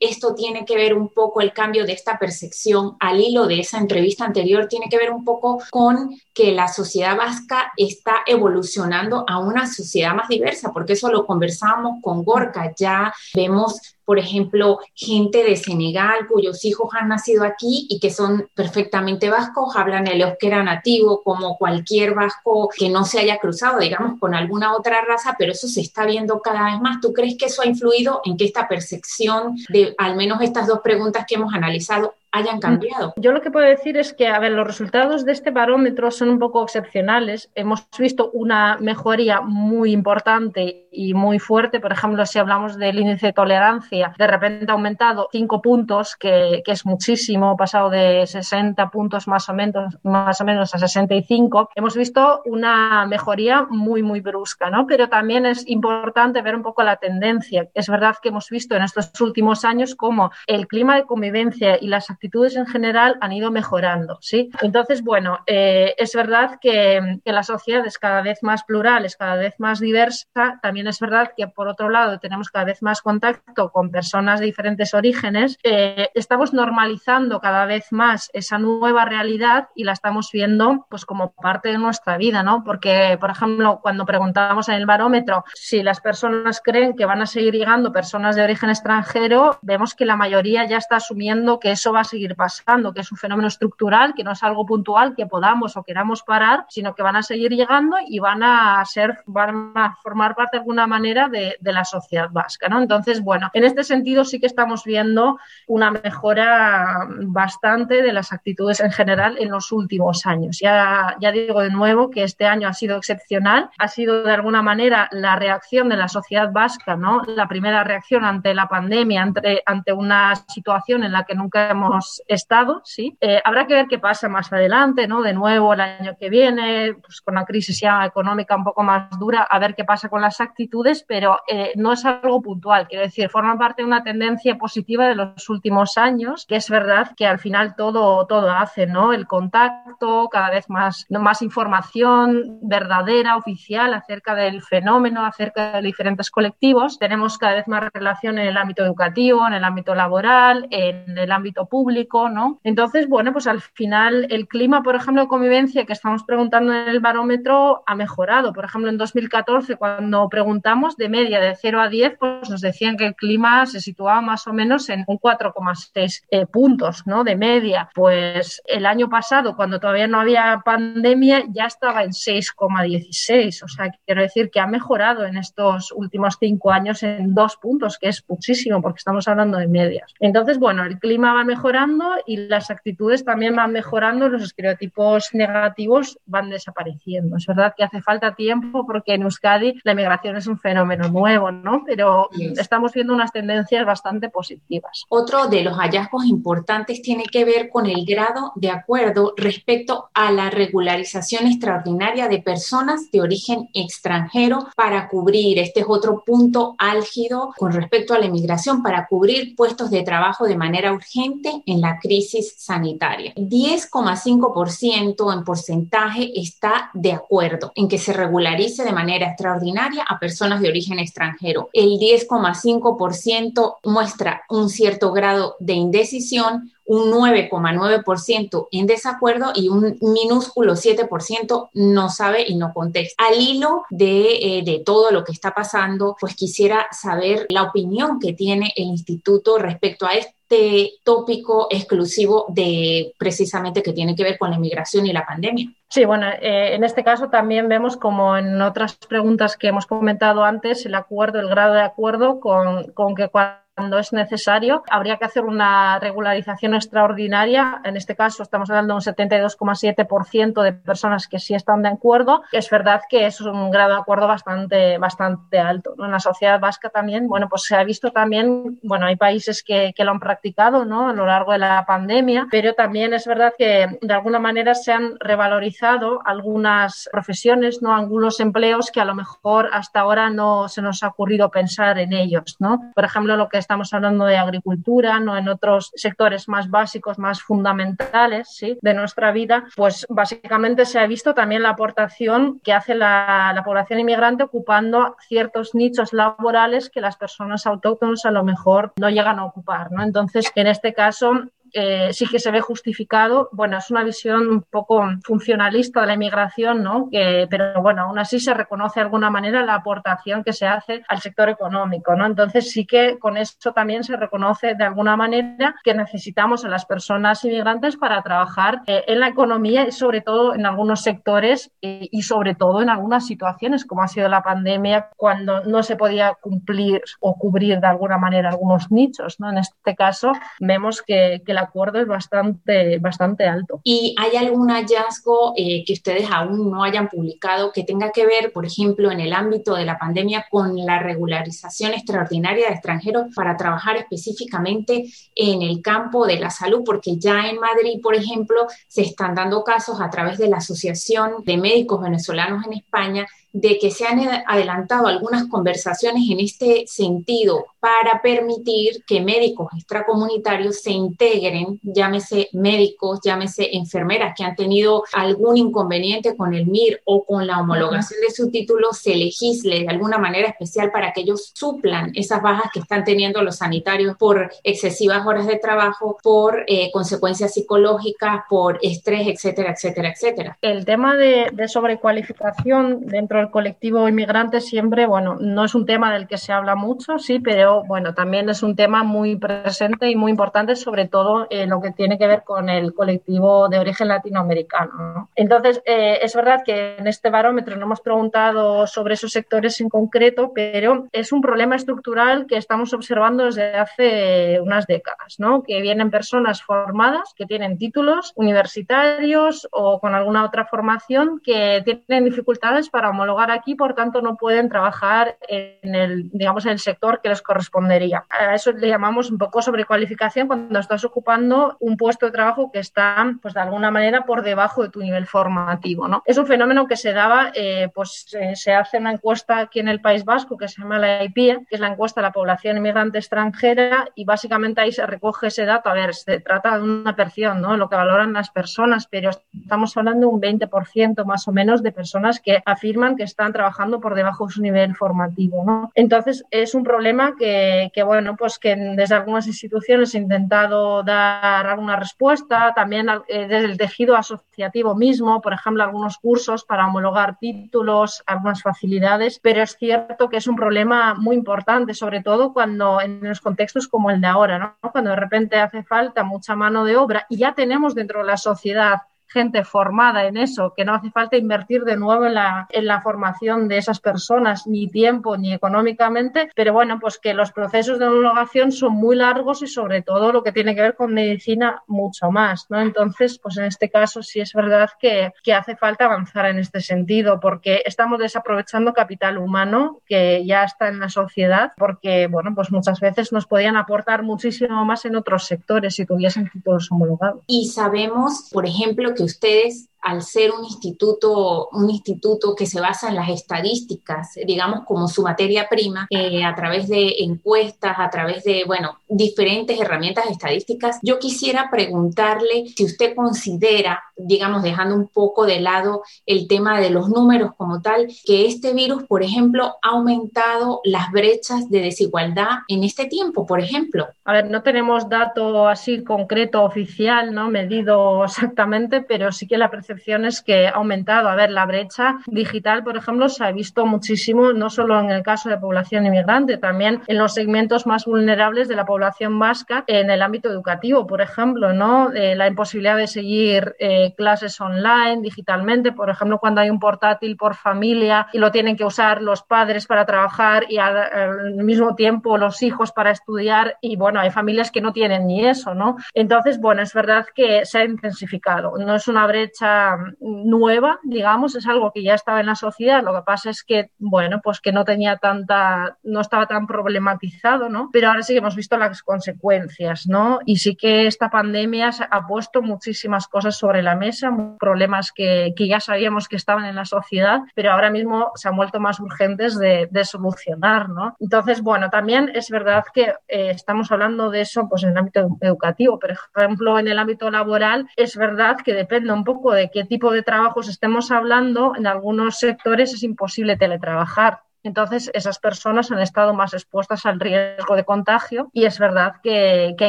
esto 0.00 0.34
tiene 0.34 0.64
que 0.64 0.76
ver 0.76 0.94
un 0.94 1.08
poco 1.08 1.40
el 1.40 1.52
cambio 1.52 1.84
de 1.84 1.92
esta 1.92 2.18
percepción 2.18 2.96
al 3.00 3.20
hilo 3.20 3.46
de 3.46 3.60
esa 3.60 3.78
entrevista 3.78 4.24
anterior, 4.24 4.66
tiene 4.68 4.88
que 4.88 4.98
ver 4.98 5.10
un 5.10 5.24
poco 5.24 5.62
con 5.70 6.10
que 6.32 6.52
la 6.52 6.68
sociedad 6.68 7.16
vasca 7.16 7.72
está 7.76 8.18
evolucionando 8.26 9.24
a 9.26 9.38
una 9.38 9.66
sociedad 9.66 10.14
más 10.14 10.28
diversa, 10.28 10.72
porque 10.72 10.92
eso 10.92 11.10
lo 11.10 11.26
conversábamos 11.26 12.00
con 12.02 12.24
Gorka, 12.24 12.72
ya 12.76 13.12
vemos 13.34 13.97
por 14.08 14.18
ejemplo, 14.18 14.78
gente 14.94 15.44
de 15.44 15.54
Senegal 15.54 16.26
cuyos 16.32 16.64
hijos 16.64 16.88
han 16.98 17.08
nacido 17.08 17.44
aquí 17.44 17.86
y 17.90 18.00
que 18.00 18.10
son 18.10 18.48
perfectamente 18.54 19.28
vascos, 19.28 19.76
hablan 19.76 20.06
el 20.06 20.22
euskera 20.22 20.62
nativo 20.62 21.20
como 21.22 21.58
cualquier 21.58 22.14
vasco 22.14 22.70
que 22.74 22.88
no 22.88 23.04
se 23.04 23.20
haya 23.20 23.36
cruzado, 23.36 23.80
digamos, 23.80 24.18
con 24.18 24.34
alguna 24.34 24.74
otra 24.74 25.02
raza, 25.02 25.36
pero 25.38 25.52
eso 25.52 25.68
se 25.68 25.82
está 25.82 26.06
viendo 26.06 26.40
cada 26.40 26.70
vez 26.70 26.80
más. 26.80 27.02
¿Tú 27.02 27.12
crees 27.12 27.36
que 27.36 27.44
eso 27.44 27.60
ha 27.60 27.66
influido 27.66 28.22
en 28.24 28.38
que 28.38 28.46
esta 28.46 28.66
percepción 28.66 29.58
de 29.68 29.94
al 29.98 30.16
menos 30.16 30.40
estas 30.40 30.66
dos 30.66 30.80
preguntas 30.80 31.26
que 31.28 31.34
hemos 31.34 31.52
analizado 31.52 32.14
hayan 32.32 32.60
cambiado. 32.60 33.14
Yo 33.16 33.32
lo 33.32 33.40
que 33.40 33.50
puedo 33.50 33.66
decir 33.66 33.96
es 33.96 34.12
que, 34.12 34.28
a 34.28 34.38
ver, 34.38 34.52
los 34.52 34.66
resultados 34.66 35.24
de 35.24 35.32
este 35.32 35.50
barómetro 35.50 36.10
son 36.10 36.28
un 36.30 36.38
poco 36.38 36.62
excepcionales. 36.62 37.50
Hemos 37.54 37.86
visto 37.98 38.30
una 38.32 38.76
mejoría 38.80 39.40
muy 39.40 39.92
importante 39.92 40.88
y 40.90 41.14
muy 41.14 41.38
fuerte. 41.38 41.80
Por 41.80 41.92
ejemplo, 41.92 42.24
si 42.26 42.38
hablamos 42.38 42.76
del 42.76 42.98
índice 42.98 43.28
de 43.28 43.32
tolerancia, 43.32 44.14
de 44.18 44.26
repente 44.26 44.66
ha 44.68 44.74
aumentado 44.74 45.28
5 45.32 45.62
puntos, 45.62 46.16
que, 46.16 46.62
que, 46.64 46.72
es 46.72 46.84
muchísimo, 46.84 47.56
pasado 47.56 47.90
de 47.90 48.26
60 48.26 48.90
puntos 48.90 49.28
más 49.28 49.48
o, 49.48 49.54
menos, 49.54 49.98
más 50.02 50.40
o 50.40 50.44
menos 50.44 50.74
a 50.74 50.78
65. 50.78 51.70
Hemos 51.74 51.96
visto 51.96 52.42
una 52.44 53.06
mejoría 53.06 53.66
muy, 53.68 54.02
muy 54.02 54.20
brusca, 54.20 54.70
¿no? 54.70 54.86
Pero 54.86 55.08
también 55.08 55.46
es 55.46 55.66
importante 55.68 56.42
ver 56.42 56.56
un 56.56 56.62
poco 56.62 56.82
la 56.82 56.96
tendencia. 56.96 57.68
Es 57.74 57.88
verdad 57.88 58.16
que 58.22 58.28
hemos 58.28 58.50
visto 58.50 58.74
en 58.76 58.82
estos 58.82 59.18
últimos 59.20 59.64
años 59.64 59.94
cómo 59.94 60.30
el 60.46 60.66
clima 60.66 60.96
de 60.96 61.04
convivencia 61.04 61.78
y 61.80 61.88
las 61.88 62.10
actitudes 62.28 62.56
en 62.56 62.66
general 62.66 63.16
han 63.20 63.32
ido 63.32 63.50
mejorando, 63.50 64.18
¿sí? 64.20 64.50
Entonces, 64.60 65.02
bueno, 65.02 65.38
eh, 65.46 65.94
es 65.96 66.14
verdad 66.14 66.58
que, 66.60 67.18
la 67.24 67.42
sociedad 67.42 67.86
es 67.86 67.98
cada 67.98 68.20
vez 68.22 68.42
más 68.42 68.64
plural, 68.64 69.04
es 69.04 69.16
cada 69.16 69.36
vez 69.36 69.54
más 69.58 69.80
diversa. 69.80 70.58
También 70.60 70.88
es 70.88 70.98
verdad 70.98 71.32
que, 71.36 71.46
por 71.46 71.68
otro 71.68 71.88
lado, 71.88 72.18
tenemos 72.18 72.50
cada 72.50 72.64
vez 72.64 72.82
más 72.82 73.00
contacto 73.00 73.70
con 73.70 73.90
personas 73.90 74.40
de 74.40 74.46
diferentes 74.46 74.92
orígenes. 74.94 75.58
Eh, 75.62 76.08
estamos 76.14 76.52
normalizando 76.52 77.40
cada 77.40 77.64
vez 77.64 77.92
más 77.92 78.30
esa 78.32 78.58
nueva 78.58 79.04
realidad 79.04 79.68
y 79.74 79.84
la 79.84 79.92
estamos 79.92 80.30
viendo 80.32 80.86
pues 80.90 81.04
como 81.04 81.32
parte 81.32 81.68
de 81.68 81.78
nuestra 81.78 82.16
vida, 82.16 82.42
¿no? 82.42 82.64
Porque, 82.64 83.16
por 83.20 83.30
ejemplo, 83.30 83.78
cuando 83.82 84.04
preguntábamos 84.04 84.68
en 84.68 84.74
el 84.74 84.86
barómetro 84.86 85.44
si 85.54 85.82
las 85.82 86.00
personas 86.00 86.60
creen 86.62 86.96
que 86.96 87.04
van 87.04 87.22
a 87.22 87.26
seguir 87.26 87.54
llegando 87.54 87.92
personas 87.92 88.36
de 88.36 88.42
origen 88.42 88.70
extranjero, 88.70 89.58
vemos 89.62 89.94
que 89.94 90.06
la 90.06 90.16
mayoría 90.16 90.66
ya 90.66 90.78
está 90.78 90.96
asumiendo 90.96 91.60
que 91.60 91.70
eso 91.72 91.92
va 91.92 92.00
a 92.00 92.04
seguir 92.08 92.34
pasando, 92.34 92.92
que 92.92 93.00
es 93.00 93.12
un 93.12 93.18
fenómeno 93.18 93.48
estructural, 93.48 94.14
que 94.14 94.24
no 94.24 94.32
es 94.32 94.42
algo 94.42 94.66
puntual 94.66 95.14
que 95.14 95.26
podamos 95.26 95.76
o 95.76 95.84
queramos 95.84 96.22
parar, 96.22 96.66
sino 96.68 96.94
que 96.94 97.02
van 97.02 97.16
a 97.16 97.22
seguir 97.22 97.52
llegando 97.52 97.96
y 98.06 98.18
van 98.18 98.42
a 98.42 98.84
ser, 98.84 99.18
van 99.26 99.72
a 99.74 99.94
formar 100.02 100.34
parte 100.34 100.56
de 100.56 100.60
alguna 100.60 100.86
manera 100.86 101.28
de, 101.28 101.56
la 101.68 101.84
sociedad 101.84 102.30
vasca, 102.30 102.68
¿no? 102.70 102.80
Entonces, 102.80 103.20
bueno, 103.20 103.50
en 103.52 103.62
este 103.62 103.84
sentido 103.84 104.24
sí 104.24 104.40
que 104.40 104.46
estamos 104.46 104.84
viendo 104.84 105.38
una 105.66 105.90
mejora 105.90 107.06
bastante 107.26 108.00
de 108.00 108.12
las 108.12 108.32
actitudes 108.32 108.80
en 108.80 108.90
general 108.90 109.36
en 109.38 109.50
los 109.50 109.70
últimos 109.70 110.24
años. 110.24 110.58
Ya, 110.60 111.14
ya 111.20 111.30
digo 111.30 111.60
de 111.60 111.70
nuevo 111.70 112.08
que 112.08 112.22
este 112.22 112.46
año 112.46 112.68
ha 112.68 112.72
sido 112.72 112.96
excepcional, 112.96 113.68
ha 113.78 113.88
sido 113.88 114.22
de 114.22 114.32
alguna 114.32 114.62
manera 114.62 115.08
la 115.12 115.36
reacción 115.36 115.90
de 115.90 115.96
la 115.96 116.08
sociedad 116.08 116.50
vasca, 116.52 116.96
¿no? 116.96 117.22
La 117.26 117.48
primera 117.48 117.84
reacción 117.84 118.24
ante 118.24 118.54
la 118.54 118.66
pandemia, 118.66 119.22
ante, 119.22 119.62
ante 119.66 119.92
una 119.92 120.34
situación 120.48 121.04
en 121.04 121.12
la 121.12 121.24
que 121.24 121.34
nunca 121.34 121.70
hemos 121.70 121.97
estado, 122.26 122.80
sí. 122.84 123.16
Eh, 123.20 123.40
habrá 123.44 123.66
que 123.66 123.74
ver 123.74 123.86
qué 123.88 123.98
pasa 123.98 124.28
más 124.28 124.52
adelante, 124.52 125.06
¿no? 125.08 125.22
De 125.22 125.32
nuevo 125.32 125.72
el 125.72 125.80
año 125.80 126.16
que 126.18 126.30
viene, 126.30 126.94
pues 126.94 127.20
con 127.20 127.34
la 127.34 127.44
crisis 127.44 127.80
ya 127.80 128.04
económica 128.04 128.56
un 128.56 128.64
poco 128.64 128.82
más 128.82 129.18
dura, 129.18 129.42
a 129.42 129.58
ver 129.58 129.74
qué 129.74 129.84
pasa 129.84 130.08
con 130.08 130.22
las 130.22 130.40
actitudes, 130.40 131.04
pero 131.06 131.38
eh, 131.48 131.72
no 131.76 131.92
es 131.92 132.04
algo 132.04 132.40
puntual, 132.40 132.86
quiero 132.88 133.04
decir, 133.04 133.28
forma 133.28 133.58
parte 133.58 133.82
de 133.82 133.86
una 133.86 134.02
tendencia 134.02 134.56
positiva 134.56 135.08
de 135.08 135.14
los 135.14 135.48
últimos 135.48 135.98
años, 135.98 136.46
que 136.46 136.56
es 136.56 136.70
verdad 136.70 137.12
que 137.16 137.26
al 137.26 137.38
final 137.38 137.74
todo, 137.76 138.26
todo 138.26 138.50
hace, 138.50 138.86
¿no? 138.86 139.12
El 139.12 139.26
contacto, 139.26 140.28
cada 140.30 140.50
vez 140.50 140.70
más, 140.70 141.06
más 141.10 141.42
información 141.42 142.58
verdadera, 142.62 143.36
oficial 143.36 143.94
acerca 143.94 144.34
del 144.34 144.62
fenómeno, 144.62 145.24
acerca 145.24 145.72
de 145.72 145.82
diferentes 145.82 146.30
colectivos. 146.30 146.98
Tenemos 146.98 147.38
cada 147.38 147.54
vez 147.54 147.68
más 147.68 147.88
relación 147.92 148.38
en 148.38 148.46
el 148.48 148.56
ámbito 148.56 148.84
educativo, 148.84 149.46
en 149.46 149.54
el 149.54 149.64
ámbito 149.64 149.94
laboral, 149.94 150.66
en 150.70 151.16
el 151.18 151.32
ámbito 151.32 151.66
público 151.66 151.87
público, 151.88 152.28
¿no? 152.28 152.60
Entonces, 152.64 153.08
bueno, 153.08 153.32
pues 153.32 153.46
al 153.46 153.62
final 153.62 154.26
el 154.28 154.46
clima, 154.46 154.82
por 154.82 154.94
ejemplo, 154.94 155.22
de 155.22 155.28
convivencia 155.28 155.86
que 155.86 155.94
estamos 155.94 156.22
preguntando 156.24 156.74
en 156.74 156.88
el 156.88 157.00
barómetro 157.00 157.82
ha 157.86 157.94
mejorado. 157.94 158.52
Por 158.52 158.66
ejemplo, 158.66 158.90
en 158.90 158.98
2014, 158.98 159.76
cuando 159.76 160.28
preguntamos 160.28 160.96
de 160.98 161.08
media 161.08 161.40
de 161.40 161.54
0 161.54 161.80
a 161.80 161.88
10, 161.88 162.16
pues 162.18 162.50
nos 162.50 162.60
decían 162.60 162.98
que 162.98 163.06
el 163.06 163.14
clima 163.14 163.64
se 163.64 163.80
situaba 163.80 164.20
más 164.20 164.46
o 164.46 164.52
menos 164.52 164.90
en 164.90 165.04
un 165.06 165.18
4,6 165.18 166.24
eh, 166.30 166.44
puntos, 166.44 167.06
¿no? 167.06 167.24
De 167.24 167.36
media. 167.36 167.88
Pues 167.94 168.60
el 168.66 168.84
año 168.84 169.08
pasado, 169.08 169.56
cuando 169.56 169.80
todavía 169.80 170.08
no 170.08 170.20
había 170.20 170.60
pandemia, 170.62 171.44
ya 171.48 171.64
estaba 171.64 172.02
en 172.02 172.10
6,16. 172.10 173.62
O 173.62 173.68
sea, 173.68 173.90
quiero 174.04 174.20
decir 174.20 174.50
que 174.50 174.60
ha 174.60 174.66
mejorado 174.66 175.24
en 175.24 175.38
estos 175.38 175.90
últimos 175.92 176.36
cinco 176.38 176.70
años 176.70 177.02
en 177.02 177.34
dos 177.34 177.56
puntos, 177.56 177.96
que 177.98 178.08
es 178.08 178.22
muchísimo, 178.28 178.82
porque 178.82 178.98
estamos 178.98 179.26
hablando 179.26 179.56
de 179.56 179.68
medias. 179.68 180.12
Entonces, 180.20 180.58
bueno, 180.58 180.84
el 180.84 180.98
clima 180.98 181.32
va 181.32 181.40
a 181.40 181.44
mejorar 181.44 181.77
mejorando 181.78 182.22
y 182.26 182.36
las 182.36 182.70
actitudes 182.70 183.24
también 183.24 183.54
van 183.54 183.72
mejorando, 183.72 184.28
los 184.28 184.42
estereotipos 184.42 185.30
negativos 185.32 186.18
van 186.26 186.50
desapareciendo. 186.50 187.36
Es 187.36 187.46
verdad 187.46 187.74
que 187.76 187.84
hace 187.84 188.02
falta 188.02 188.34
tiempo 188.34 188.86
porque 188.86 189.14
en 189.14 189.22
Euskadi 189.22 189.80
la 189.84 189.92
inmigración 189.92 190.36
es 190.36 190.46
un 190.46 190.58
fenómeno 190.58 191.08
nuevo, 191.08 191.50
¿no? 191.50 191.82
Pero 191.86 192.28
estamos 192.56 192.92
viendo 192.92 193.14
unas 193.14 193.32
tendencias 193.32 193.84
bastante 193.86 194.28
positivas. 194.28 195.04
Otro 195.08 195.46
de 195.46 195.62
los 195.62 195.76
hallazgos 195.76 196.26
importantes 196.26 197.02
tiene 197.02 197.24
que 197.24 197.44
ver 197.44 197.68
con 197.70 197.86
el 197.86 198.04
grado 198.04 198.52
de 198.56 198.70
acuerdo 198.70 199.34
respecto 199.36 200.10
a 200.14 200.32
la 200.32 200.50
regularización 200.50 201.46
extraordinaria 201.46 202.28
de 202.28 202.40
personas 202.40 203.10
de 203.10 203.20
origen 203.20 203.68
extranjero 203.74 204.68
para 204.76 205.08
cubrir, 205.08 205.58
este 205.58 205.80
es 205.80 205.86
otro 205.88 206.22
punto 206.24 206.74
álgido 206.78 207.52
con 207.56 207.72
respecto 207.72 208.14
a 208.14 208.18
la 208.18 208.26
inmigración, 208.26 208.82
para 208.82 209.06
cubrir 209.06 209.54
puestos 209.56 209.90
de 209.90 210.02
trabajo 210.02 210.46
de 210.46 210.56
manera 210.56 210.92
urgente 210.92 211.62
en 211.68 211.80
la 211.80 211.98
crisis 211.98 212.54
sanitaria. 212.56 213.34
10,5% 213.34 215.32
en 215.32 215.44
porcentaje 215.44 216.32
está 216.40 216.90
de 216.94 217.12
acuerdo 217.12 217.72
en 217.74 217.88
que 217.88 217.98
se 217.98 218.12
regularice 218.12 218.84
de 218.84 218.92
manera 218.92 219.26
extraordinaria 219.26 220.02
a 220.08 220.18
personas 220.18 220.60
de 220.60 220.68
origen 220.68 220.98
extranjero. 220.98 221.68
El 221.72 221.98
10,5% 221.98 223.76
muestra 223.84 224.42
un 224.48 224.70
cierto 224.70 225.12
grado 225.12 225.56
de 225.60 225.74
indecisión, 225.74 226.72
un 226.86 227.12
9,9% 227.12 228.68
en 228.72 228.86
desacuerdo 228.86 229.52
y 229.54 229.68
un 229.68 229.98
minúsculo 230.00 230.72
7% 230.74 231.68
no 231.74 232.08
sabe 232.08 232.46
y 232.48 232.54
no 232.54 232.72
contesta. 232.72 233.24
Al 233.28 233.38
hilo 233.38 233.84
de, 233.90 234.38
eh, 234.40 234.62
de, 234.64 234.78
todo 234.78 235.10
lo 235.10 235.22
que 235.22 235.32
está 235.32 235.54
pasando, 235.54 236.16
pues 236.18 236.34
quisiera 236.34 236.86
saber 236.90 237.46
la 237.50 237.64
opinión 237.64 238.18
que 238.18 238.32
tiene 238.32 238.72
el 238.74 238.86
instituto 238.86 239.58
respecto 239.58 240.06
a 240.06 240.14
este 240.50 240.94
tópico 241.04 241.68
exclusivo 241.70 242.46
de 242.48 243.14
precisamente 243.18 243.82
que 243.82 243.92
tiene 243.92 244.16
que 244.16 244.22
ver 244.22 244.38
con 244.38 244.50
la 244.50 244.56
inmigración 244.56 245.06
y 245.06 245.12
la 245.12 245.26
pandemia. 245.26 245.70
Sí, 245.88 246.04
bueno, 246.06 246.26
eh, 246.40 246.74
en 246.74 246.84
este 246.84 247.04
caso 247.04 247.28
también 247.28 247.68
vemos 247.68 247.96
como 247.96 248.36
en 248.36 248.60
otras 248.62 248.96
preguntas 248.96 249.56
que 249.56 249.68
hemos 249.68 249.86
comentado 249.86 250.44
antes, 250.44 250.86
el 250.86 250.94
acuerdo, 250.94 251.40
el 251.40 251.48
grado 251.48 251.74
de 251.74 251.82
acuerdo 251.82 252.40
con, 252.40 252.92
con 252.92 253.14
que 253.14 253.28
cuando 253.28 253.58
cuando 253.78 253.98
es 253.98 254.12
necesario. 254.12 254.82
Habría 254.90 255.18
que 255.18 255.24
hacer 255.24 255.44
una 255.44 256.00
regularización 256.00 256.74
extraordinaria. 256.74 257.80
En 257.84 257.96
este 257.96 258.16
caso 258.16 258.42
estamos 258.42 258.68
hablando 258.70 258.94
de 258.94 258.96
un 258.96 259.14
72,7% 259.14 260.62
de 260.62 260.72
personas 260.72 261.28
que 261.28 261.38
sí 261.38 261.54
están 261.54 261.82
de 261.82 261.90
acuerdo. 261.90 262.42
Es 262.50 262.68
verdad 262.70 263.02
que 263.08 263.26
es 263.26 263.40
un 263.40 263.70
grado 263.70 263.94
de 263.94 264.00
acuerdo 264.00 264.26
bastante, 264.26 264.98
bastante 264.98 265.60
alto. 265.60 265.94
En 265.96 266.10
la 266.10 266.18
sociedad 266.18 266.58
vasca 266.58 266.90
también, 266.90 267.28
bueno, 267.28 267.48
pues 267.48 267.62
se 267.62 267.76
ha 267.76 267.84
visto 267.84 268.10
también, 268.10 268.80
bueno, 268.82 269.06
hay 269.06 269.14
países 269.14 269.62
que, 269.62 269.92
que 269.94 270.04
lo 270.04 270.10
han 270.10 270.18
practicado, 270.18 270.84
¿no? 270.84 271.08
A 271.10 271.12
lo 271.12 271.24
largo 271.24 271.52
de 271.52 271.58
la 271.58 271.84
pandemia, 271.86 272.48
pero 272.50 272.74
también 272.74 273.14
es 273.14 273.26
verdad 273.28 273.52
que 273.56 273.98
de 274.00 274.14
alguna 274.14 274.40
manera 274.40 274.74
se 274.74 274.92
han 274.92 275.14
revalorizado 275.20 276.20
algunas 276.24 277.08
profesiones, 277.12 277.80
¿no? 277.80 277.94
Algunos 277.94 278.40
empleos 278.40 278.90
que 278.90 279.00
a 279.00 279.04
lo 279.04 279.14
mejor 279.14 279.70
hasta 279.72 280.00
ahora 280.00 280.30
no 280.30 280.68
se 280.68 280.82
nos 280.82 281.04
ha 281.04 281.08
ocurrido 281.08 281.48
pensar 281.50 281.98
en 281.98 282.12
ellos, 282.12 282.56
¿no? 282.58 282.90
Por 282.92 283.04
ejemplo, 283.04 283.36
lo 283.36 283.48
que 283.48 283.58
estamos 283.68 283.92
hablando 283.92 284.24
de 284.24 284.38
agricultura, 284.38 285.20
no 285.20 285.36
en 285.36 285.46
otros 285.46 285.92
sectores 285.94 286.48
más 286.48 286.70
básicos, 286.70 287.18
más 287.18 287.42
fundamentales 287.42 288.48
¿sí? 288.48 288.78
de 288.80 288.94
nuestra 288.94 289.30
vida, 289.30 289.66
pues 289.76 290.06
básicamente 290.08 290.86
se 290.86 290.98
ha 290.98 291.06
visto 291.06 291.34
también 291.34 291.62
la 291.62 291.68
aportación 291.68 292.60
que 292.60 292.72
hace 292.72 292.94
la, 292.94 293.52
la 293.54 293.62
población 293.62 294.00
inmigrante 294.00 294.44
ocupando 294.44 295.16
ciertos 295.28 295.74
nichos 295.74 296.14
laborales 296.14 296.88
que 296.88 297.02
las 297.02 297.18
personas 297.18 297.66
autóctonas 297.66 298.24
a 298.24 298.30
lo 298.30 298.42
mejor 298.42 298.94
no 298.96 299.10
llegan 299.10 299.38
a 299.38 299.44
ocupar. 299.44 299.92
¿no? 299.92 300.02
Entonces, 300.02 300.50
en 300.54 300.66
este 300.66 300.94
caso, 300.94 301.34
eh, 301.72 302.12
sí 302.12 302.26
que 302.26 302.38
se 302.38 302.50
ve 302.50 302.60
justificado. 302.60 303.48
Bueno, 303.52 303.78
es 303.78 303.90
una 303.90 304.04
visión 304.04 304.48
un 304.48 304.62
poco 304.62 305.04
funcionalista 305.24 306.00
de 306.00 306.06
la 306.06 306.14
inmigración, 306.14 306.82
¿no? 306.82 307.08
Pero 307.10 307.82
bueno, 307.82 308.02
aún 308.02 308.18
así 308.18 308.40
se 308.40 308.54
reconoce 308.54 309.00
de 309.00 309.04
alguna 309.04 309.30
manera 309.30 309.64
la 309.64 309.74
aportación 309.74 310.44
que 310.44 310.52
se 310.52 310.66
hace 310.66 311.02
al 311.08 311.20
sector 311.20 311.48
económico, 311.48 312.14
¿no? 312.14 312.26
Entonces 312.26 312.70
sí 312.70 312.86
que 312.86 313.18
con 313.18 313.36
eso 313.36 313.72
también 313.72 314.04
se 314.04 314.16
reconoce 314.16 314.74
de 314.74 314.84
alguna 314.84 315.16
manera 315.16 315.74
que 315.82 315.94
necesitamos 315.94 316.64
a 316.64 316.68
las 316.68 316.84
personas 316.84 317.44
inmigrantes 317.44 317.96
para 317.96 318.22
trabajar 318.22 318.82
eh, 318.86 319.04
en 319.06 319.20
la 319.20 319.28
economía 319.28 319.86
y 319.86 319.92
sobre 319.92 320.20
todo 320.20 320.54
en 320.54 320.66
algunos 320.66 321.02
sectores 321.02 321.70
eh, 321.82 322.08
y 322.10 322.22
sobre 322.22 322.54
todo 322.54 322.82
en 322.82 322.90
algunas 322.90 323.26
situaciones 323.26 323.84
como 323.84 324.02
ha 324.02 324.08
sido 324.08 324.28
la 324.28 324.42
pandemia 324.42 325.10
cuando 325.16 325.64
no 325.64 325.82
se 325.82 325.96
podía 325.96 326.34
cumplir 326.40 327.02
o 327.20 327.36
cubrir 327.36 327.80
de 327.80 327.86
alguna 327.86 328.18
manera 328.18 328.50
algunos 328.50 328.90
nichos, 328.90 329.40
¿no? 329.40 329.50
En 329.50 329.58
este 329.58 329.94
caso 329.94 330.32
vemos 330.60 331.02
que, 331.02 331.42
que 331.44 331.54
acuerdo 331.58 332.00
es 332.00 332.06
bastante, 332.06 332.98
bastante 332.98 333.44
alto. 333.44 333.80
¿Y 333.84 334.14
hay 334.18 334.36
algún 334.36 334.70
hallazgo 334.70 335.54
eh, 335.56 335.84
que 335.86 335.92
ustedes 335.92 336.28
aún 336.30 336.70
no 336.70 336.82
hayan 336.84 337.08
publicado 337.08 337.72
que 337.72 337.84
tenga 337.84 338.10
que 338.10 338.26
ver, 338.26 338.52
por 338.52 338.64
ejemplo, 338.64 339.10
en 339.10 339.20
el 339.20 339.32
ámbito 339.32 339.74
de 339.74 339.84
la 339.84 339.98
pandemia 339.98 340.46
con 340.50 340.76
la 340.76 340.98
regularización 340.98 341.92
extraordinaria 341.92 342.68
de 342.68 342.74
extranjeros 342.74 343.26
para 343.34 343.56
trabajar 343.56 343.96
específicamente 343.96 345.06
en 345.34 345.62
el 345.62 345.82
campo 345.82 346.26
de 346.26 346.38
la 346.38 346.50
salud? 346.50 346.82
Porque 346.84 347.16
ya 347.18 347.48
en 347.48 347.58
Madrid, 347.58 348.00
por 348.02 348.14
ejemplo, 348.14 348.66
se 348.86 349.02
están 349.02 349.34
dando 349.34 349.64
casos 349.64 350.00
a 350.00 350.10
través 350.10 350.38
de 350.38 350.48
la 350.48 350.58
Asociación 350.58 351.44
de 351.44 351.56
Médicos 351.56 352.00
Venezolanos 352.00 352.64
en 352.66 352.74
España 352.74 353.26
de 353.52 353.78
que 353.78 353.90
se 353.90 354.06
han 354.06 354.20
adelantado 354.46 355.06
algunas 355.06 355.46
conversaciones 355.48 356.24
en 356.30 356.40
este 356.40 356.84
sentido 356.86 357.66
para 357.80 358.20
permitir 358.22 359.04
que 359.06 359.20
médicos 359.20 359.68
extracomunitarios 359.76 360.80
se 360.80 360.90
integren, 360.90 361.80
llámese 361.82 362.48
médicos, 362.52 363.20
llámese 363.24 363.76
enfermeras 363.76 364.34
que 364.36 364.44
han 364.44 364.56
tenido 364.56 365.04
algún 365.12 365.56
inconveniente 365.56 366.36
con 366.36 366.54
el 366.54 366.66
MIR 366.66 367.02
o 367.04 367.24
con 367.24 367.46
la 367.46 367.60
homologación 367.60 368.20
de 368.20 368.34
su 368.34 368.50
título, 368.50 368.92
se 368.92 369.14
legisle 369.14 369.80
de 369.80 369.88
alguna 369.88 370.18
manera 370.18 370.48
especial 370.48 370.90
para 370.90 371.12
que 371.12 371.22
ellos 371.22 371.52
suplan 371.54 372.12
esas 372.14 372.42
bajas 372.42 372.70
que 372.72 372.80
están 372.80 373.04
teniendo 373.04 373.42
los 373.42 373.56
sanitarios 373.56 374.16
por 374.16 374.50
excesivas 374.62 375.26
horas 375.26 375.46
de 375.46 375.56
trabajo, 375.56 376.18
por 376.22 376.64
eh, 376.66 376.90
consecuencias 376.92 377.54
psicológicas, 377.54 378.42
por 378.48 378.78
estrés, 378.82 379.28
etcétera, 379.28 379.72
etcétera, 379.72 380.10
etcétera. 380.10 380.58
El 380.60 380.84
tema 380.84 381.16
de, 381.16 381.50
de 381.52 381.68
sobrecualificación 381.68 383.06
dentro 383.06 383.37
el 383.40 383.50
colectivo 383.50 384.08
inmigrante 384.08 384.60
siempre, 384.60 385.06
bueno, 385.06 385.36
no 385.40 385.64
es 385.64 385.74
un 385.74 385.86
tema 385.86 386.12
del 386.12 386.26
que 386.26 386.38
se 386.38 386.52
habla 386.52 386.74
mucho, 386.74 387.18
sí, 387.18 387.40
pero 387.40 387.84
bueno, 387.84 388.14
también 388.14 388.48
es 388.48 388.62
un 388.62 388.76
tema 388.76 389.04
muy 389.04 389.36
presente 389.36 390.10
y 390.10 390.16
muy 390.16 390.30
importante, 390.30 390.76
sobre 390.76 391.06
todo 391.06 391.46
en 391.50 391.70
lo 391.70 391.80
que 391.80 391.92
tiene 391.92 392.18
que 392.18 392.26
ver 392.26 392.42
con 392.44 392.68
el 392.68 392.94
colectivo 392.94 393.68
de 393.68 393.78
origen 393.78 394.08
latinoamericano. 394.08 395.30
Entonces, 395.34 395.82
eh, 395.84 396.18
es 396.22 396.34
verdad 396.34 396.62
que 396.64 396.96
en 396.96 397.06
este 397.06 397.30
barómetro 397.30 397.76
no 397.76 397.84
hemos 397.84 398.00
preguntado 398.00 398.86
sobre 398.86 399.14
esos 399.14 399.32
sectores 399.32 399.80
en 399.80 399.88
concreto, 399.88 400.52
pero 400.54 401.08
es 401.12 401.32
un 401.32 401.40
problema 401.40 401.76
estructural 401.76 402.46
que 402.46 402.56
estamos 402.56 402.92
observando 402.92 403.44
desde 403.44 403.74
hace 403.74 404.60
unas 404.60 404.86
décadas, 404.86 405.36
¿no? 405.38 405.62
Que 405.62 405.80
vienen 405.80 406.10
personas 406.10 406.62
formadas, 406.62 407.34
que 407.34 407.46
tienen 407.46 407.78
títulos 407.78 408.32
universitarios 408.36 409.68
o 409.70 410.00
con 410.00 410.14
alguna 410.14 410.44
otra 410.44 410.66
formación 410.66 411.40
que 411.42 411.82
tienen 412.06 412.24
dificultades 412.24 412.90
para 412.90 413.10
homologar 413.10 413.27
lugar 413.28 413.50
aquí, 413.52 413.76
por 413.76 413.94
tanto 413.94 414.20
no 414.20 414.36
pueden 414.36 414.68
trabajar 414.68 415.38
en 415.48 415.94
el, 415.94 416.30
digamos, 416.30 416.66
en 416.66 416.72
el 416.72 416.78
sector 416.80 417.20
que 417.22 417.28
les 417.28 417.42
correspondería. 417.42 418.24
A 418.28 418.54
eso 418.54 418.72
le 418.72 418.88
llamamos 418.88 419.30
un 419.30 419.38
poco 419.38 419.62
sobrecualificación 419.62 420.48
cuando 420.48 420.78
estás 420.78 421.04
ocupando 421.04 421.76
un 421.78 421.96
puesto 421.96 422.26
de 422.26 422.32
trabajo 422.32 422.72
que 422.72 422.80
está, 422.80 423.32
pues 423.40 423.54
de 423.54 423.60
alguna 423.60 423.90
manera, 423.90 424.24
por 424.26 424.42
debajo 424.42 424.82
de 424.82 424.90
tu 424.90 425.00
nivel 425.00 425.26
formativo. 425.26 426.08
¿no? 426.08 426.22
Es 426.26 426.38
un 426.38 426.46
fenómeno 426.46 426.86
que 426.86 426.96
se 426.96 427.12
daba, 427.12 427.52
eh, 427.54 427.88
pues 427.94 428.26
eh, 428.34 428.56
se 428.56 428.74
hace 428.74 428.98
una 428.98 429.12
encuesta 429.12 429.58
aquí 429.58 429.80
en 429.80 429.88
el 429.88 430.00
País 430.00 430.24
Vasco 430.24 430.56
que 430.56 430.68
se 430.68 430.82
llama 430.82 430.98
la 430.98 431.22
IPIE, 431.22 431.66
que 431.68 431.76
es 431.76 431.80
la 431.80 431.88
encuesta 431.88 432.20
de 432.20 432.26
la 432.26 432.32
población 432.32 432.76
inmigrante 432.76 433.18
extranjera, 433.18 434.08
y 434.14 434.24
básicamente 434.24 434.80
ahí 434.80 434.92
se 434.92 435.06
recoge 435.06 435.48
ese 435.48 435.64
dato. 435.64 435.88
A 435.88 435.94
ver, 435.94 436.14
se 436.14 436.40
trata 436.40 436.76
de 436.76 436.82
una 436.82 437.14
percepción, 437.14 437.60
¿no? 437.60 437.76
Lo 437.76 437.88
que 437.88 437.96
valoran 437.96 438.32
las 438.32 438.50
personas, 438.50 439.06
pero 439.06 439.30
estamos 439.52 439.96
hablando 439.96 440.28
de 440.28 440.34
un 440.34 440.40
20% 440.40 441.24
más 441.24 441.46
o 441.46 441.52
menos 441.52 441.82
de 441.82 441.92
personas 441.92 442.40
que 442.40 442.62
afirman 442.64 443.16
que 443.18 443.24
están 443.24 443.52
trabajando 443.52 444.00
por 444.00 444.14
debajo 444.14 444.46
de 444.46 444.52
su 444.54 444.62
nivel 444.62 444.96
formativo. 444.96 445.62
¿no? 445.66 445.90
Entonces, 445.94 446.44
es 446.50 446.74
un 446.74 446.84
problema 446.84 447.34
que, 447.38 447.90
que, 447.92 448.02
bueno, 448.02 448.36
pues 448.36 448.58
que 448.58 448.74
desde 448.74 449.14
algunas 449.14 449.46
instituciones 449.46 450.14
he 450.14 450.18
intentado 450.18 451.02
dar 451.02 451.66
alguna 451.66 451.96
respuesta, 451.96 452.72
también 452.74 453.08
eh, 453.28 453.46
desde 453.46 453.66
el 453.66 453.76
tejido 453.76 454.16
asociativo 454.16 454.94
mismo, 454.94 455.42
por 455.42 455.52
ejemplo, 455.52 455.82
algunos 455.82 456.16
cursos 456.16 456.64
para 456.64 456.86
homologar 456.86 457.38
títulos, 457.38 458.22
algunas 458.26 458.62
facilidades, 458.62 459.40
pero 459.42 459.62
es 459.62 459.76
cierto 459.76 460.28
que 460.28 460.38
es 460.38 460.46
un 460.46 460.56
problema 460.56 461.14
muy 461.14 461.36
importante, 461.36 461.92
sobre 461.92 462.22
todo 462.22 462.52
cuando 462.52 463.00
en 463.00 463.20
los 463.22 463.40
contextos 463.40 463.88
como 463.88 464.10
el 464.10 464.20
de 464.20 464.28
ahora, 464.28 464.58
¿no? 464.58 464.90
cuando 464.92 465.10
de 465.10 465.16
repente 465.16 465.56
hace 465.56 465.82
falta 465.82 466.22
mucha 466.22 466.54
mano 466.54 466.84
de 466.84 466.96
obra 466.96 467.26
y 467.28 467.36
ya 467.36 467.54
tenemos 467.54 467.94
dentro 467.94 468.20
de 468.20 468.26
la 468.26 468.36
sociedad 468.36 469.02
gente 469.28 469.64
formada 469.64 470.24
en 470.26 470.36
eso, 470.36 470.72
que 470.76 470.84
no 470.84 470.94
hace 470.94 471.10
falta 471.10 471.36
invertir 471.36 471.84
de 471.84 471.96
nuevo 471.96 472.26
en 472.26 472.34
la, 472.34 472.66
en 472.70 472.86
la 472.86 473.00
formación 473.00 473.68
de 473.68 473.78
esas 473.78 474.00
personas, 474.00 474.66
ni 474.66 474.88
tiempo 474.88 475.36
ni 475.36 475.52
económicamente, 475.52 476.50
pero 476.54 476.72
bueno, 476.72 476.98
pues 477.00 477.18
que 477.18 477.34
los 477.34 477.52
procesos 477.52 477.98
de 477.98 478.06
homologación 478.06 478.72
son 478.72 478.94
muy 478.94 479.16
largos 479.16 479.62
y 479.62 479.66
sobre 479.66 480.02
todo 480.02 480.32
lo 480.32 480.42
que 480.42 480.52
tiene 480.52 480.74
que 480.74 480.82
ver 480.82 480.94
con 480.94 481.14
medicina 481.14 481.82
mucho 481.86 482.30
más, 482.30 482.66
¿no? 482.68 482.80
Entonces, 482.80 483.38
pues 483.38 483.56
en 483.58 483.64
este 483.64 483.90
caso 483.90 484.22
sí 484.22 484.40
es 484.40 484.52
verdad 484.52 484.90
que, 484.98 485.32
que 485.42 485.54
hace 485.54 485.76
falta 485.76 486.06
avanzar 486.06 486.46
en 486.46 486.58
este 486.58 486.80
sentido 486.80 487.40
porque 487.40 487.82
estamos 487.84 488.18
desaprovechando 488.18 488.92
capital 488.92 489.38
humano 489.38 490.00
que 490.06 490.44
ya 490.46 490.64
está 490.64 490.88
en 490.88 491.00
la 491.00 491.08
sociedad 491.08 491.72
porque, 491.76 492.26
bueno, 492.26 492.54
pues 492.54 492.70
muchas 492.70 493.00
veces 493.00 493.32
nos 493.32 493.46
podían 493.46 493.76
aportar 493.76 494.22
muchísimo 494.22 494.84
más 494.84 495.04
en 495.04 495.16
otros 495.16 495.44
sectores 495.44 495.94
si 495.94 496.06
tuviesen 496.06 496.48
títulos 496.50 496.90
homologados. 496.90 497.42
Y 497.46 497.66
sabemos, 497.66 498.48
por 498.52 498.66
ejemplo, 498.66 499.14
que 499.18 499.24
ustedes 499.24 499.88
al 500.02 500.22
ser 500.22 500.52
un 500.52 500.64
instituto, 500.64 501.68
un 501.72 501.90
instituto 501.90 502.54
que 502.54 502.66
se 502.66 502.80
basa 502.80 503.08
en 503.08 503.16
las 503.16 503.28
estadísticas, 503.28 504.34
digamos, 504.46 504.84
como 504.84 505.08
su 505.08 505.22
materia 505.22 505.68
prima, 505.68 506.06
eh, 506.10 506.44
a 506.44 506.54
través 506.54 506.88
de 506.88 507.16
encuestas, 507.20 507.96
a 507.98 508.10
través 508.10 508.44
de, 508.44 508.64
bueno, 508.66 508.98
diferentes 509.08 509.80
herramientas 509.80 510.26
estadísticas, 510.30 510.98
yo 511.02 511.18
quisiera 511.18 511.68
preguntarle 511.70 512.66
si 512.76 512.84
usted 512.84 513.14
considera, 513.14 514.02
digamos, 514.16 514.62
dejando 514.62 514.94
un 514.94 515.08
poco 515.08 515.46
de 515.46 515.60
lado 515.60 516.02
el 516.26 516.46
tema 516.48 516.80
de 516.80 516.90
los 516.90 517.08
números 517.08 517.52
como 517.56 517.80
tal, 517.80 518.08
que 518.24 518.46
este 518.46 518.74
virus, 518.74 519.04
por 519.04 519.22
ejemplo, 519.22 519.76
ha 519.82 519.90
aumentado 519.90 520.80
las 520.84 521.10
brechas 521.10 521.68
de 521.68 521.80
desigualdad 521.80 522.48
en 522.68 522.84
este 522.84 523.06
tiempo, 523.06 523.46
por 523.46 523.60
ejemplo. 523.60 524.08
A 524.24 524.32
ver, 524.32 524.50
no 524.50 524.62
tenemos 524.62 525.08
dato 525.08 525.68
así 525.68 526.04
concreto, 526.04 526.62
oficial, 526.62 527.34
¿no? 527.34 527.48
Medido 527.48 528.24
exactamente, 528.24 529.02
pero 529.02 529.32
sí 529.32 529.46
que 529.46 529.58
la 529.58 529.70
percepciones 529.88 530.42
que 530.42 530.68
ha 530.68 530.72
aumentado. 530.72 531.28
A 531.28 531.34
ver, 531.34 531.50
la 531.50 531.64
brecha 531.64 532.18
digital, 532.26 532.84
por 532.84 532.96
ejemplo, 532.96 533.28
se 533.28 533.44
ha 533.44 533.52
visto 533.52 533.86
muchísimo, 533.86 534.52
no 534.52 534.68
solo 534.68 535.00
en 535.00 535.10
el 535.10 535.22
caso 535.22 535.48
de 535.48 535.56
población 535.56 536.04
inmigrante, 536.04 536.58
también 536.58 537.00
en 537.06 537.16
los 537.16 537.32
segmentos 537.32 537.86
más 537.86 538.04
vulnerables 538.04 538.68
de 538.68 538.76
la 538.76 538.84
población 538.84 539.38
vasca 539.38 539.84
en 539.86 540.10
el 540.10 540.20
ámbito 540.20 540.50
educativo, 540.50 541.06
por 541.06 541.22
ejemplo, 541.22 541.72
¿no? 541.72 542.12
Eh, 542.12 542.34
la 542.34 542.46
imposibilidad 542.46 542.98
de 542.98 543.06
seguir 543.06 543.76
eh, 543.78 544.12
clases 544.14 544.60
online, 544.60 545.22
digitalmente, 545.22 545.92
por 545.92 546.10
ejemplo, 546.10 546.38
cuando 546.38 546.60
hay 546.60 546.68
un 546.68 546.78
portátil 546.78 547.36
por 547.36 547.54
familia 547.54 548.26
y 548.34 548.38
lo 548.38 548.50
tienen 548.50 548.76
que 548.76 548.84
usar 548.84 549.22
los 549.22 549.42
padres 549.42 549.86
para 549.86 550.04
trabajar 550.04 550.66
y 550.68 550.76
al, 550.76 550.96
al 550.96 551.54
mismo 551.64 551.94
tiempo 551.94 552.36
los 552.36 552.62
hijos 552.62 552.92
para 552.92 553.10
estudiar 553.10 553.78
y 553.80 553.96
bueno, 553.96 554.20
hay 554.20 554.30
familias 554.30 554.70
que 554.70 554.82
no 554.82 554.92
tienen 554.92 555.26
ni 555.26 555.46
eso, 555.46 555.74
¿no? 555.74 555.96
Entonces, 556.12 556.60
bueno, 556.60 556.82
es 556.82 556.92
verdad 556.92 557.26
que 557.34 557.64
se 557.64 557.78
ha 557.78 557.84
intensificado. 557.84 558.76
No 558.76 558.94
es 558.94 559.08
una 559.08 559.26
brecha 559.26 559.77
nueva, 560.20 561.00
digamos, 561.02 561.54
es 561.56 561.66
algo 561.66 561.92
que 561.92 562.02
ya 562.02 562.14
estaba 562.14 562.40
en 562.40 562.46
la 562.46 562.54
sociedad. 562.54 563.02
Lo 563.02 563.14
que 563.14 563.22
pasa 563.22 563.50
es 563.50 563.62
que, 563.64 563.90
bueno, 563.98 564.40
pues 564.42 564.60
que 564.60 564.72
no 564.72 564.84
tenía 564.84 565.16
tanta, 565.16 565.96
no 566.02 566.20
estaba 566.20 566.46
tan 566.46 566.66
problematizado, 566.66 567.68
¿no? 567.68 567.90
Pero 567.92 568.08
ahora 568.08 568.22
sí 568.22 568.32
que 568.32 568.38
hemos 568.38 568.56
visto 568.56 568.76
las 568.76 569.02
consecuencias, 569.02 570.06
¿no? 570.06 570.40
Y 570.44 570.56
sí 570.56 570.76
que 570.76 571.06
esta 571.06 571.30
pandemia 571.30 571.90
ha 572.10 572.26
puesto 572.26 572.62
muchísimas 572.62 573.28
cosas 573.28 573.56
sobre 573.56 573.82
la 573.82 573.94
mesa, 573.94 574.30
problemas 574.58 575.12
que, 575.12 575.52
que 575.56 575.68
ya 575.68 575.80
sabíamos 575.80 576.28
que 576.28 576.36
estaban 576.36 576.64
en 576.64 576.76
la 576.76 576.84
sociedad, 576.84 577.40
pero 577.54 577.72
ahora 577.72 577.90
mismo 577.90 578.32
se 578.34 578.48
han 578.48 578.56
vuelto 578.56 578.80
más 578.80 579.00
urgentes 579.00 579.58
de, 579.58 579.88
de 579.90 580.04
solucionar, 580.04 580.88
¿no? 580.88 581.16
Entonces, 581.20 581.62
bueno, 581.62 581.90
también 581.90 582.30
es 582.34 582.50
verdad 582.50 582.84
que 582.92 583.14
eh, 583.28 583.50
estamos 583.50 583.90
hablando 583.92 584.30
de 584.30 584.40
eso 584.42 584.68
pues 584.68 584.82
en 584.82 584.90
el 584.90 584.98
ámbito 584.98 585.28
educativo, 585.40 585.98
por 585.98 586.10
ejemplo 586.10 586.78
en 586.78 586.88
el 586.88 586.98
ámbito 586.98 587.30
laboral 587.30 587.88
es 587.96 588.16
verdad 588.16 588.56
que 588.64 588.74
depende 588.74 589.12
un 589.12 589.24
poco 589.24 589.52
de 589.52 589.67
qué 589.70 589.84
tipo 589.84 590.12
de 590.12 590.22
trabajos 590.22 590.68
estemos 590.68 591.10
hablando, 591.10 591.74
en 591.76 591.86
algunos 591.86 592.38
sectores 592.38 592.92
es 592.92 593.02
imposible 593.02 593.56
teletrabajar. 593.56 594.42
Entonces, 594.68 595.10
esas 595.14 595.38
personas 595.38 595.90
han 595.90 596.00
estado 596.00 596.34
más 596.34 596.52
expuestas 596.52 597.06
al 597.06 597.18
riesgo 597.18 597.74
de 597.74 597.86
contagio 597.86 598.50
y 598.52 598.66
es 598.66 598.78
verdad 598.78 599.14
que, 599.22 599.74
que 599.78 599.86
ha 599.86 599.88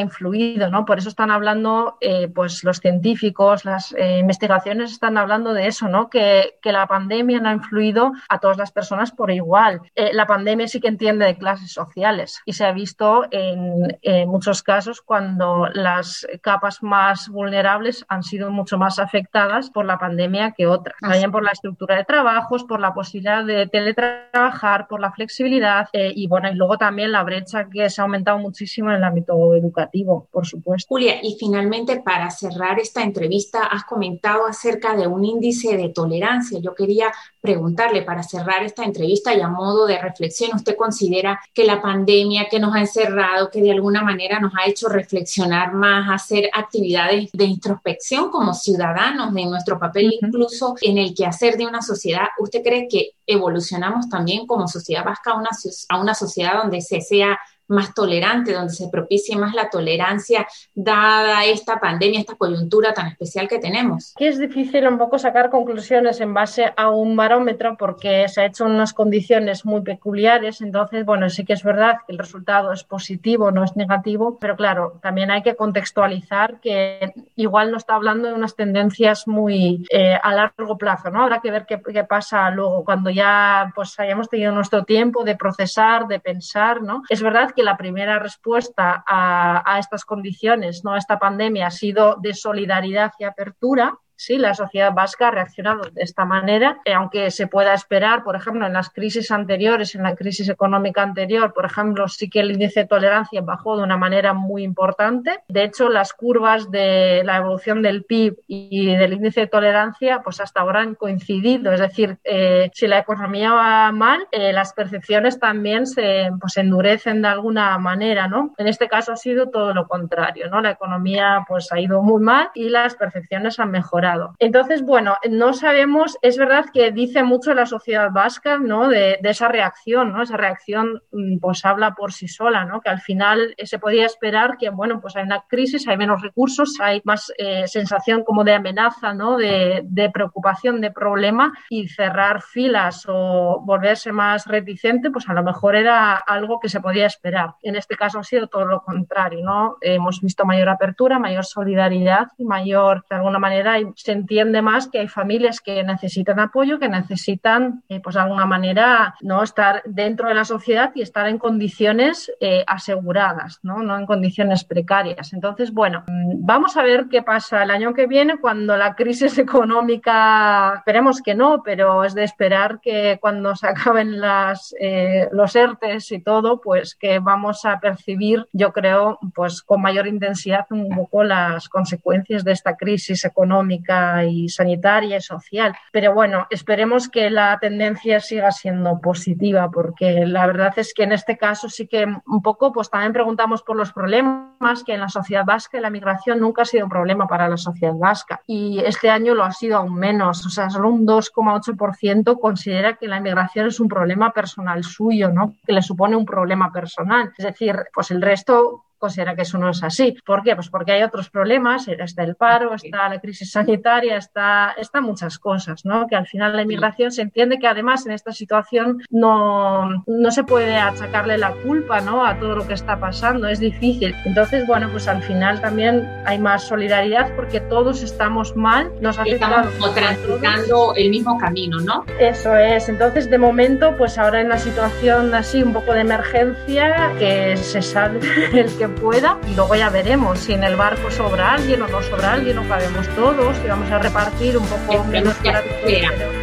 influido, 0.00 0.70
¿no? 0.70 0.86
Por 0.86 0.98
eso 0.98 1.10
están 1.10 1.30
hablando, 1.30 1.98
eh, 2.00 2.28
pues 2.34 2.64
los 2.64 2.78
científicos, 2.78 3.66
las 3.66 3.92
eh, 3.92 4.20
investigaciones 4.20 4.90
están 4.90 5.18
hablando 5.18 5.52
de 5.52 5.66
eso, 5.66 5.86
¿no? 5.88 6.08
Que, 6.08 6.58
que, 6.62 6.72
la 6.72 6.86
pandemia 6.86 7.40
no 7.40 7.50
ha 7.50 7.52
influido 7.52 8.12
a 8.30 8.38
todas 8.38 8.56
las 8.56 8.72
personas 8.72 9.12
por 9.12 9.30
igual. 9.30 9.82
Eh, 9.96 10.12
la 10.14 10.26
pandemia 10.26 10.66
sí 10.66 10.80
que 10.80 10.88
entiende 10.88 11.26
de 11.26 11.36
clases 11.36 11.72
sociales 11.72 12.40
y 12.46 12.54
se 12.54 12.64
ha 12.64 12.72
visto 12.72 13.26
en, 13.30 13.98
en, 14.00 14.30
muchos 14.30 14.62
casos 14.62 15.02
cuando 15.02 15.66
las 15.74 16.26
capas 16.40 16.82
más 16.82 17.28
vulnerables 17.28 18.06
han 18.08 18.22
sido 18.22 18.50
mucho 18.50 18.78
más 18.78 18.98
afectadas 18.98 19.68
por 19.68 19.84
la 19.84 19.98
pandemia 19.98 20.52
que 20.52 20.66
otras. 20.66 20.96
También 21.00 21.30
por 21.30 21.44
la 21.44 21.50
estructura 21.50 21.96
de 21.96 22.04
trabajos, 22.04 22.64
por 22.64 22.80
la 22.80 22.94
posibilidad 22.94 23.44
de 23.44 23.66
teletrabajar 23.66 24.69
por 24.88 25.00
la 25.00 25.12
flexibilidad 25.12 25.88
eh, 25.92 26.12
y 26.14 26.26
bueno, 26.26 26.50
y 26.50 26.54
luego 26.54 26.78
también 26.78 27.12
la 27.12 27.22
brecha 27.22 27.68
que 27.68 27.88
se 27.90 28.00
ha 28.00 28.04
aumentado 28.04 28.38
muchísimo 28.38 28.90
en 28.90 28.96
el 28.96 29.04
ámbito 29.04 29.54
educativo, 29.54 30.28
por 30.30 30.46
supuesto. 30.46 30.86
Julia, 30.88 31.16
y 31.22 31.36
finalmente 31.38 32.00
para 32.00 32.30
cerrar 32.30 32.78
esta 32.78 33.02
entrevista, 33.02 33.64
has 33.64 33.84
comentado 33.84 34.46
acerca 34.46 34.96
de 34.96 35.06
un 35.06 35.24
índice 35.24 35.76
de 35.76 35.88
tolerancia. 35.88 36.58
Yo 36.60 36.74
quería 36.74 37.12
preguntarle 37.40 38.02
para 38.02 38.22
cerrar 38.22 38.62
esta 38.62 38.84
entrevista 38.84 39.34
y 39.34 39.40
a 39.40 39.48
modo 39.48 39.86
de 39.86 39.98
reflexión, 39.98 40.54
¿usted 40.54 40.76
considera 40.76 41.40
que 41.54 41.64
la 41.64 41.80
pandemia 41.80 42.48
que 42.50 42.60
nos 42.60 42.74
ha 42.74 42.80
encerrado, 42.80 43.50
que 43.50 43.62
de 43.62 43.72
alguna 43.72 44.02
manera 44.02 44.40
nos 44.40 44.52
ha 44.54 44.68
hecho 44.68 44.88
reflexionar 44.88 45.72
más, 45.72 46.10
hacer 46.10 46.50
actividades 46.52 47.30
de 47.32 47.44
introspección 47.44 48.30
como 48.30 48.54
ciudadanos 48.54 49.32
de 49.32 49.46
nuestro 49.46 49.78
papel, 49.78 50.06
uh 50.06 50.10
-huh. 50.10 50.28
incluso 50.28 50.74
en 50.82 50.98
el 50.98 51.14
quehacer 51.14 51.56
de 51.56 51.66
una 51.66 51.82
sociedad, 51.82 52.28
¿usted 52.38 52.62
cree 52.62 52.88
que 52.88 53.12
evolucionamos 53.26 54.08
también 54.08 54.46
como 54.50 54.66
sociedad 54.66 55.04
vasca 55.04 55.30
a 55.30 55.36
una, 55.36 55.50
a 55.88 56.00
una 56.00 56.12
sociedad 56.12 56.54
donde 56.60 56.80
se 56.80 57.00
sea 57.00 57.38
más 57.70 57.94
tolerante, 57.94 58.52
donde 58.52 58.72
se 58.72 58.88
propicie 58.88 59.36
más 59.36 59.54
la 59.54 59.70
tolerancia 59.70 60.46
dada 60.74 61.44
esta 61.44 61.80
pandemia, 61.80 62.20
esta 62.20 62.34
coyuntura 62.34 62.92
tan 62.92 63.06
especial 63.08 63.48
que 63.48 63.58
tenemos. 63.58 64.12
Es 64.18 64.38
difícil 64.38 64.86
un 64.86 64.98
poco 64.98 65.18
sacar 65.18 65.50
conclusiones 65.50 66.20
en 66.20 66.34
base 66.34 66.72
a 66.76 66.90
un 66.90 67.16
barómetro 67.16 67.76
porque 67.76 68.28
se 68.28 68.42
ha 68.42 68.46
hecho 68.46 68.64
unas 68.64 68.92
condiciones 68.92 69.64
muy 69.64 69.82
peculiares, 69.82 70.60
entonces, 70.60 71.04
bueno, 71.04 71.30
sí 71.30 71.44
que 71.44 71.52
es 71.52 71.62
verdad 71.62 71.98
que 72.06 72.12
el 72.12 72.18
resultado 72.18 72.72
es 72.72 72.84
positivo, 72.84 73.50
no 73.50 73.64
es 73.64 73.76
negativo, 73.76 74.38
pero 74.40 74.56
claro, 74.56 74.98
también 75.00 75.30
hay 75.30 75.42
que 75.42 75.54
contextualizar 75.54 76.60
que 76.60 77.12
igual 77.36 77.70
no 77.70 77.76
está 77.76 77.94
hablando 77.94 78.28
de 78.28 78.34
unas 78.34 78.56
tendencias 78.56 79.28
muy 79.28 79.86
eh, 79.90 80.18
a 80.20 80.34
largo 80.34 80.76
plazo, 80.76 81.10
¿no? 81.10 81.22
Habrá 81.22 81.40
que 81.40 81.50
ver 81.50 81.66
qué, 81.66 81.80
qué 81.80 82.04
pasa 82.04 82.50
luego, 82.50 82.84
cuando 82.84 83.10
ya 83.10 83.72
pues 83.74 83.98
hayamos 84.00 84.28
tenido 84.28 84.52
nuestro 84.52 84.84
tiempo 84.84 85.24
de 85.24 85.36
procesar, 85.36 86.06
de 86.08 86.20
pensar, 86.20 86.82
¿no? 86.82 87.02
Es 87.08 87.22
verdad 87.22 87.52
que 87.54 87.59
que 87.60 87.64
la 87.64 87.76
primera 87.76 88.18
respuesta 88.18 89.04
a, 89.06 89.62
a 89.70 89.78
estas 89.78 90.06
condiciones, 90.06 90.82
¿no? 90.82 90.94
a 90.94 90.98
esta 90.98 91.18
pandemia, 91.18 91.66
ha 91.66 91.70
sido 91.70 92.16
de 92.18 92.32
solidaridad 92.32 93.12
y 93.18 93.24
apertura, 93.24 93.98
sí, 94.20 94.36
la 94.36 94.52
sociedad 94.52 94.92
vasca 94.92 95.28
ha 95.28 95.30
reaccionado 95.30 95.88
de 95.90 96.02
esta 96.02 96.26
manera, 96.26 96.78
eh, 96.84 96.92
aunque 96.92 97.30
se 97.30 97.46
pueda 97.46 97.72
esperar, 97.72 98.22
por 98.22 98.36
ejemplo, 98.36 98.66
en 98.66 98.74
las 98.74 98.90
crisis 98.90 99.30
anteriores, 99.30 99.94
en 99.94 100.02
la 100.02 100.14
crisis 100.14 100.50
económica 100.50 101.02
anterior, 101.02 101.54
por 101.54 101.64
ejemplo, 101.64 102.06
sí 102.06 102.28
que 102.28 102.40
el 102.40 102.50
índice 102.50 102.80
de 102.80 102.86
tolerancia 102.86 103.40
bajó 103.40 103.78
de 103.78 103.82
una 103.82 103.96
manera 103.96 104.34
muy 104.34 104.62
importante. 104.62 105.40
De 105.48 105.64
hecho, 105.64 105.88
las 105.88 106.12
curvas 106.12 106.70
de 106.70 107.22
la 107.24 107.38
evolución 107.38 107.80
del 107.80 108.04
PIB 108.04 108.36
y 108.46 108.94
del 108.94 109.14
índice 109.14 109.40
de 109.40 109.46
tolerancia, 109.46 110.20
pues 110.22 110.38
hasta 110.40 110.60
ahora 110.60 110.82
han 110.82 110.96
coincidido. 110.96 111.72
Es 111.72 111.80
decir, 111.80 112.18
eh, 112.24 112.70
si 112.74 112.86
la 112.88 112.98
economía 112.98 113.52
va 113.52 113.90
mal, 113.90 114.28
eh, 114.32 114.52
las 114.52 114.74
percepciones 114.74 115.38
también 115.40 115.86
se 115.86 116.28
pues, 116.38 116.58
endurecen 116.58 117.22
de 117.22 117.28
alguna 117.28 117.78
manera, 117.78 118.28
¿no? 118.28 118.54
En 118.58 118.68
este 118.68 118.86
caso 118.86 119.12
ha 119.12 119.16
sido 119.16 119.48
todo 119.48 119.72
lo 119.72 119.88
contrario, 119.88 120.50
¿no? 120.50 120.60
La 120.60 120.72
economía 120.72 121.42
pues 121.48 121.72
ha 121.72 121.80
ido 121.80 122.02
muy 122.02 122.20
mal 122.20 122.50
y 122.54 122.68
las 122.68 122.96
percepciones 122.96 123.58
han 123.58 123.70
mejorado. 123.70 124.09
Entonces, 124.38 124.82
bueno, 124.82 125.16
no 125.28 125.52
sabemos, 125.52 126.18
es 126.22 126.38
verdad 126.38 126.66
que 126.72 126.92
dice 126.92 127.22
mucho 127.22 127.54
la 127.54 127.66
sociedad 127.66 128.10
vasca, 128.12 128.58
¿no? 128.58 128.88
De, 128.88 129.18
esa 129.22 129.48
reacción, 129.48 130.12
¿no? 130.12 130.22
Esa 130.22 130.36
reacción, 130.36 131.02
mm, 131.12 131.38
pues 131.38 131.64
habla 131.64 131.94
por 131.94 132.12
sí 132.12 132.26
sola, 132.26 132.64
¿no? 132.64 132.80
Que 132.80 132.90
al 132.90 133.00
final 133.00 133.54
se 133.62 133.78
podía 133.78 134.06
esperar 134.06 134.56
que, 134.58 134.70
bueno, 134.70 135.00
pues 135.00 135.16
hay 135.16 135.24
una 135.24 135.44
crisis, 135.48 135.86
hay 135.86 135.96
menos 135.96 136.22
recursos, 136.22 136.78
hay 136.80 137.00
más 137.04 137.32
eh, 137.38 137.68
sensación 137.68 138.24
como 138.24 138.44
de 138.44 138.54
amenaza, 138.54 139.14
¿no? 139.14 139.36
De, 139.36 139.82
de, 139.84 140.10
preocupación, 140.10 140.80
de 140.80 140.90
problema 140.90 141.52
y 141.68 141.88
cerrar 141.88 142.42
filas 142.42 143.04
o 143.08 143.60
volverse 143.64 144.12
más 144.12 144.46
reticente, 144.46 145.10
pues 145.10 145.28
a 145.28 145.34
lo 145.34 145.44
mejor 145.44 145.76
era 145.76 146.16
algo 146.16 146.58
que 146.58 146.68
se 146.68 146.80
podía 146.80 147.06
esperar. 147.06 147.54
En 147.62 147.76
este 147.76 147.96
caso 147.96 148.18
ha 148.18 148.24
sido 148.24 148.48
todo 148.48 148.64
lo 148.64 148.82
contrario, 148.82 149.44
¿no? 149.44 149.76
Hemos 149.80 150.20
visto 150.20 150.44
mayor 150.44 150.68
apertura, 150.68 151.18
mayor 151.18 151.44
solidaridad 151.44 152.28
y 152.38 152.44
mayor, 152.44 153.04
de 153.08 153.16
alguna 153.16 153.38
manera, 153.38 153.78
se 154.02 154.12
entiende 154.12 154.62
más 154.62 154.88
que 154.88 155.00
hay 155.00 155.08
familias 155.08 155.60
que 155.60 155.82
necesitan 155.82 156.40
apoyo, 156.40 156.78
que 156.78 156.88
necesitan, 156.88 157.82
eh, 157.88 158.00
pues 158.00 158.14
de 158.14 158.22
alguna 158.22 158.46
manera, 158.46 159.14
no 159.20 159.42
estar 159.42 159.82
dentro 159.84 160.28
de 160.28 160.34
la 160.34 160.44
sociedad 160.44 160.92
y 160.94 161.02
estar 161.02 161.28
en 161.28 161.38
condiciones 161.38 162.32
eh, 162.40 162.64
aseguradas, 162.66 163.60
¿no? 163.62 163.82
no 163.82 163.98
en 163.98 164.06
condiciones 164.06 164.64
precarias. 164.64 165.32
Entonces, 165.32 165.72
bueno, 165.72 166.04
mm, 166.06 166.46
vamos 166.46 166.76
a 166.76 166.82
ver 166.82 167.06
qué 167.10 167.22
pasa 167.22 167.62
el 167.62 167.70
año 167.70 167.94
que 167.94 168.06
viene 168.06 168.38
cuando 168.38 168.76
la 168.76 168.94
crisis 168.94 169.38
económica, 169.38 170.74
esperemos 170.76 171.20
que 171.20 171.34
no, 171.34 171.62
pero 171.62 172.04
es 172.04 172.14
de 172.14 172.24
esperar 172.24 172.80
que 172.80 173.18
cuando 173.20 173.54
se 173.56 173.66
acaben 173.66 174.20
las, 174.20 174.74
eh, 174.80 175.28
los 175.32 175.54
ERTES 175.54 176.12
y 176.12 176.22
todo, 176.22 176.60
pues 176.60 176.94
que 176.94 177.18
vamos 177.18 177.64
a 177.64 177.80
percibir, 177.80 178.46
yo 178.52 178.72
creo, 178.72 179.18
pues 179.34 179.62
con 179.62 179.82
mayor 179.82 180.06
intensidad 180.06 180.66
un 180.70 180.88
poco 180.94 181.22
las 181.24 181.68
consecuencias 181.68 182.44
de 182.44 182.52
esta 182.52 182.76
crisis 182.76 183.24
económica 183.24 183.89
y 184.26 184.48
sanitaria 184.48 185.16
y 185.16 185.20
social. 185.20 185.74
Pero 185.92 186.14
bueno, 186.14 186.46
esperemos 186.50 187.08
que 187.08 187.30
la 187.30 187.58
tendencia 187.60 188.20
siga 188.20 188.50
siendo 188.50 189.00
positiva, 189.00 189.70
porque 189.70 190.26
la 190.26 190.46
verdad 190.46 190.72
es 190.76 190.94
que 190.94 191.04
en 191.04 191.12
este 191.12 191.36
caso 191.36 191.68
sí 191.68 191.86
que 191.86 192.04
un 192.04 192.42
poco, 192.42 192.72
pues 192.72 192.90
también 192.90 193.12
preguntamos 193.12 193.62
por 193.62 193.76
los 193.76 193.92
problemas 193.92 194.84
que 194.84 194.94
en 194.94 195.00
la 195.00 195.08
sociedad 195.08 195.44
vasca 195.44 195.80
la 195.80 195.90
migración 195.90 196.40
nunca 196.40 196.62
ha 196.62 196.64
sido 196.64 196.84
un 196.84 196.90
problema 196.90 197.26
para 197.26 197.48
la 197.48 197.56
sociedad 197.56 197.94
vasca 197.94 198.40
y 198.46 198.80
este 198.80 199.10
año 199.10 199.34
lo 199.34 199.44
ha 199.44 199.52
sido 199.52 199.78
aún 199.78 199.94
menos, 199.94 200.44
o 200.46 200.50
sea, 200.50 200.70
solo 200.70 200.88
un 200.88 201.06
2,8% 201.06 202.38
considera 202.38 202.96
que 202.96 203.08
la 203.08 203.18
inmigración 203.18 203.66
es 203.66 203.80
un 203.80 203.88
problema 203.88 204.32
personal 204.32 204.84
suyo, 204.84 205.30
¿no? 205.30 205.54
Que 205.66 205.72
le 205.72 205.82
supone 205.82 206.16
un 206.16 206.26
problema 206.26 206.72
personal. 206.72 207.32
Es 207.36 207.44
decir, 207.44 207.76
pues 207.92 208.10
el 208.10 208.22
resto 208.22 208.84
considera 209.00 209.34
que 209.34 209.42
eso 209.42 209.58
no 209.58 209.70
es 209.70 209.82
así. 209.82 210.16
¿Por 210.24 210.42
qué? 210.42 210.54
Pues 210.54 210.68
porque 210.68 210.92
hay 210.92 211.02
otros 211.02 211.30
problemas, 211.30 211.88
está 211.88 212.22
el 212.22 212.36
paro, 212.36 212.74
está 212.74 213.08
la 213.08 213.20
crisis 213.20 213.50
sanitaria, 213.50 214.16
está, 214.16 214.74
está 214.78 215.00
muchas 215.00 215.38
cosas, 215.38 215.84
¿no? 215.84 216.06
Que 216.06 216.16
al 216.16 216.26
final 216.26 216.54
la 216.54 216.62
inmigración 216.62 217.10
se 217.10 217.22
entiende 217.22 217.58
que 217.58 217.66
además 217.66 218.06
en 218.06 218.12
esta 218.12 218.32
situación 218.32 219.02
no, 219.10 220.04
no 220.06 220.30
se 220.30 220.44
puede 220.44 220.76
achacarle 220.76 221.38
la 221.38 221.52
culpa, 221.52 222.00
¿no? 222.00 222.24
A 222.24 222.38
todo 222.38 222.54
lo 222.54 222.66
que 222.66 222.74
está 222.74 223.00
pasando, 223.00 223.48
es 223.48 223.58
difícil. 223.58 224.14
Entonces, 224.24 224.66
bueno, 224.66 224.88
pues 224.90 225.08
al 225.08 225.22
final 225.22 225.60
también 225.60 226.08
hay 226.26 226.38
más 226.38 226.64
solidaridad 226.64 227.34
porque 227.34 227.60
todos 227.60 228.02
estamos 228.02 228.54
mal, 228.54 228.90
nos 229.00 229.18
Estamos 229.26 229.94
transitando 229.94 230.94
el 230.96 231.10
mismo 231.10 231.38
camino, 231.38 231.78
¿no? 231.80 232.04
Eso 232.18 232.56
es. 232.56 232.88
Entonces, 232.88 233.30
de 233.30 233.38
momento, 233.38 233.96
pues 233.96 234.18
ahora 234.18 234.40
en 234.40 234.48
la 234.48 234.58
situación 234.58 235.34
así 235.34 235.62
un 235.62 235.72
poco 235.72 235.92
de 235.92 236.00
emergencia, 236.00 237.12
que 237.18 237.56
se 237.56 237.82
salve 237.82 238.20
el 238.52 238.76
que 238.76 238.88
pueda 238.90 239.38
y 239.46 239.54
luego 239.54 239.74
ya 239.74 239.88
veremos 239.88 240.38
si 240.40 240.52
en 240.52 240.64
el 240.64 240.76
barco 240.76 241.10
sobra 241.10 241.54
alguien 241.54 241.82
o 241.82 241.88
no 241.88 242.02
sobra 242.02 242.34
alguien 242.34 242.58
o 242.58 242.68
cabemos 242.68 243.08
todos 243.14 243.56
y 243.64 243.68
vamos 243.68 243.90
a 243.90 243.98
repartir 243.98 244.56
un 244.56 244.66
poco 244.66 245.04
menos 245.04 245.34
para 245.36 245.62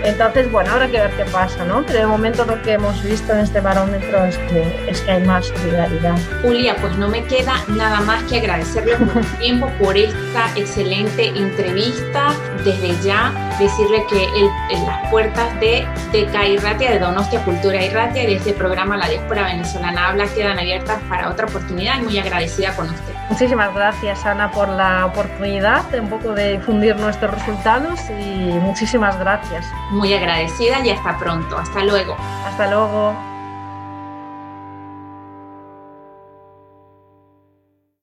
Entonces, 0.04 0.52
bueno, 0.52 0.72
habrá 0.72 0.88
que 0.88 1.00
ver 1.00 1.12
qué 1.12 1.26
pasa, 1.26 1.66
¿no? 1.66 1.84
Pero 1.86 2.00
de 2.00 2.08
momento 2.08 2.46
lo 2.46 2.62
que 2.62 2.74
hemos 2.74 3.02
visto 3.04 3.34
en 3.34 3.40
este 3.40 3.60
barómetro 3.60 4.26
es 4.26 4.38
que, 4.38 4.90
es 4.90 5.02
que 5.02 5.12
hay 5.12 5.24
más 5.24 5.48
solidaridad. 5.48 6.18
Julia, 6.42 6.76
pues 6.82 6.98
no 6.98 7.10
me 7.10 7.24
queda 7.26 7.64
nada 7.68 8.02
más 8.02 8.24
que 8.24 8.38
agradecerle 8.38 8.96
por 8.96 9.18
el 9.18 9.26
tiempo, 9.40 9.70
por 9.80 9.98
esta 9.98 10.50
excelente 10.56 11.28
entrevista. 11.28 12.34
Desde 12.64 12.96
ya 13.02 13.32
decirle 13.60 14.04
que 14.10 14.28
en 14.72 14.86
las 14.86 15.10
puertas 15.10 15.60
de 15.60 15.88
DECA 16.12 16.48
Irratia, 16.48 16.92
de 16.92 17.00
Donostia 17.00 17.44
Cultura 17.44 17.84
Irratia 17.84 18.24
y 18.24 18.28
de 18.28 18.36
este 18.36 18.54
programa 18.54 18.98
La 18.98 19.08
Diáspora 19.08 19.46
Venezolana 19.46 20.10
Habla 20.10 20.26
quedan 20.28 20.60
abiertas 20.60 21.02
para 21.10 21.30
otra 21.30 21.46
oportunidad. 21.46 22.00
Muy 22.00 22.18
agradecida 22.18 22.37
agradecida 22.38 22.76
con 22.76 22.90
usted. 22.90 23.14
Muchísimas 23.30 23.74
gracias, 23.74 24.26
Ana, 24.26 24.52
por 24.52 24.70
la 24.70 25.06
oportunidad 25.06 25.84
de 25.90 26.00
un 26.00 26.10
poco 26.10 26.34
de 26.34 26.58
difundir 26.58 26.96
nuestros 26.98 27.34
resultados 27.34 28.00
y 28.10 28.54
muchísimas 28.60 29.20
gracias. 29.20 29.66
Muy 29.92 30.14
agradecida 30.14 30.86
y 30.86 30.92
hasta 30.92 31.18
pronto. 31.18 31.58
Hasta 31.58 31.84
luego. 31.84 32.16
Hasta 32.46 32.68
luego. 32.68 33.37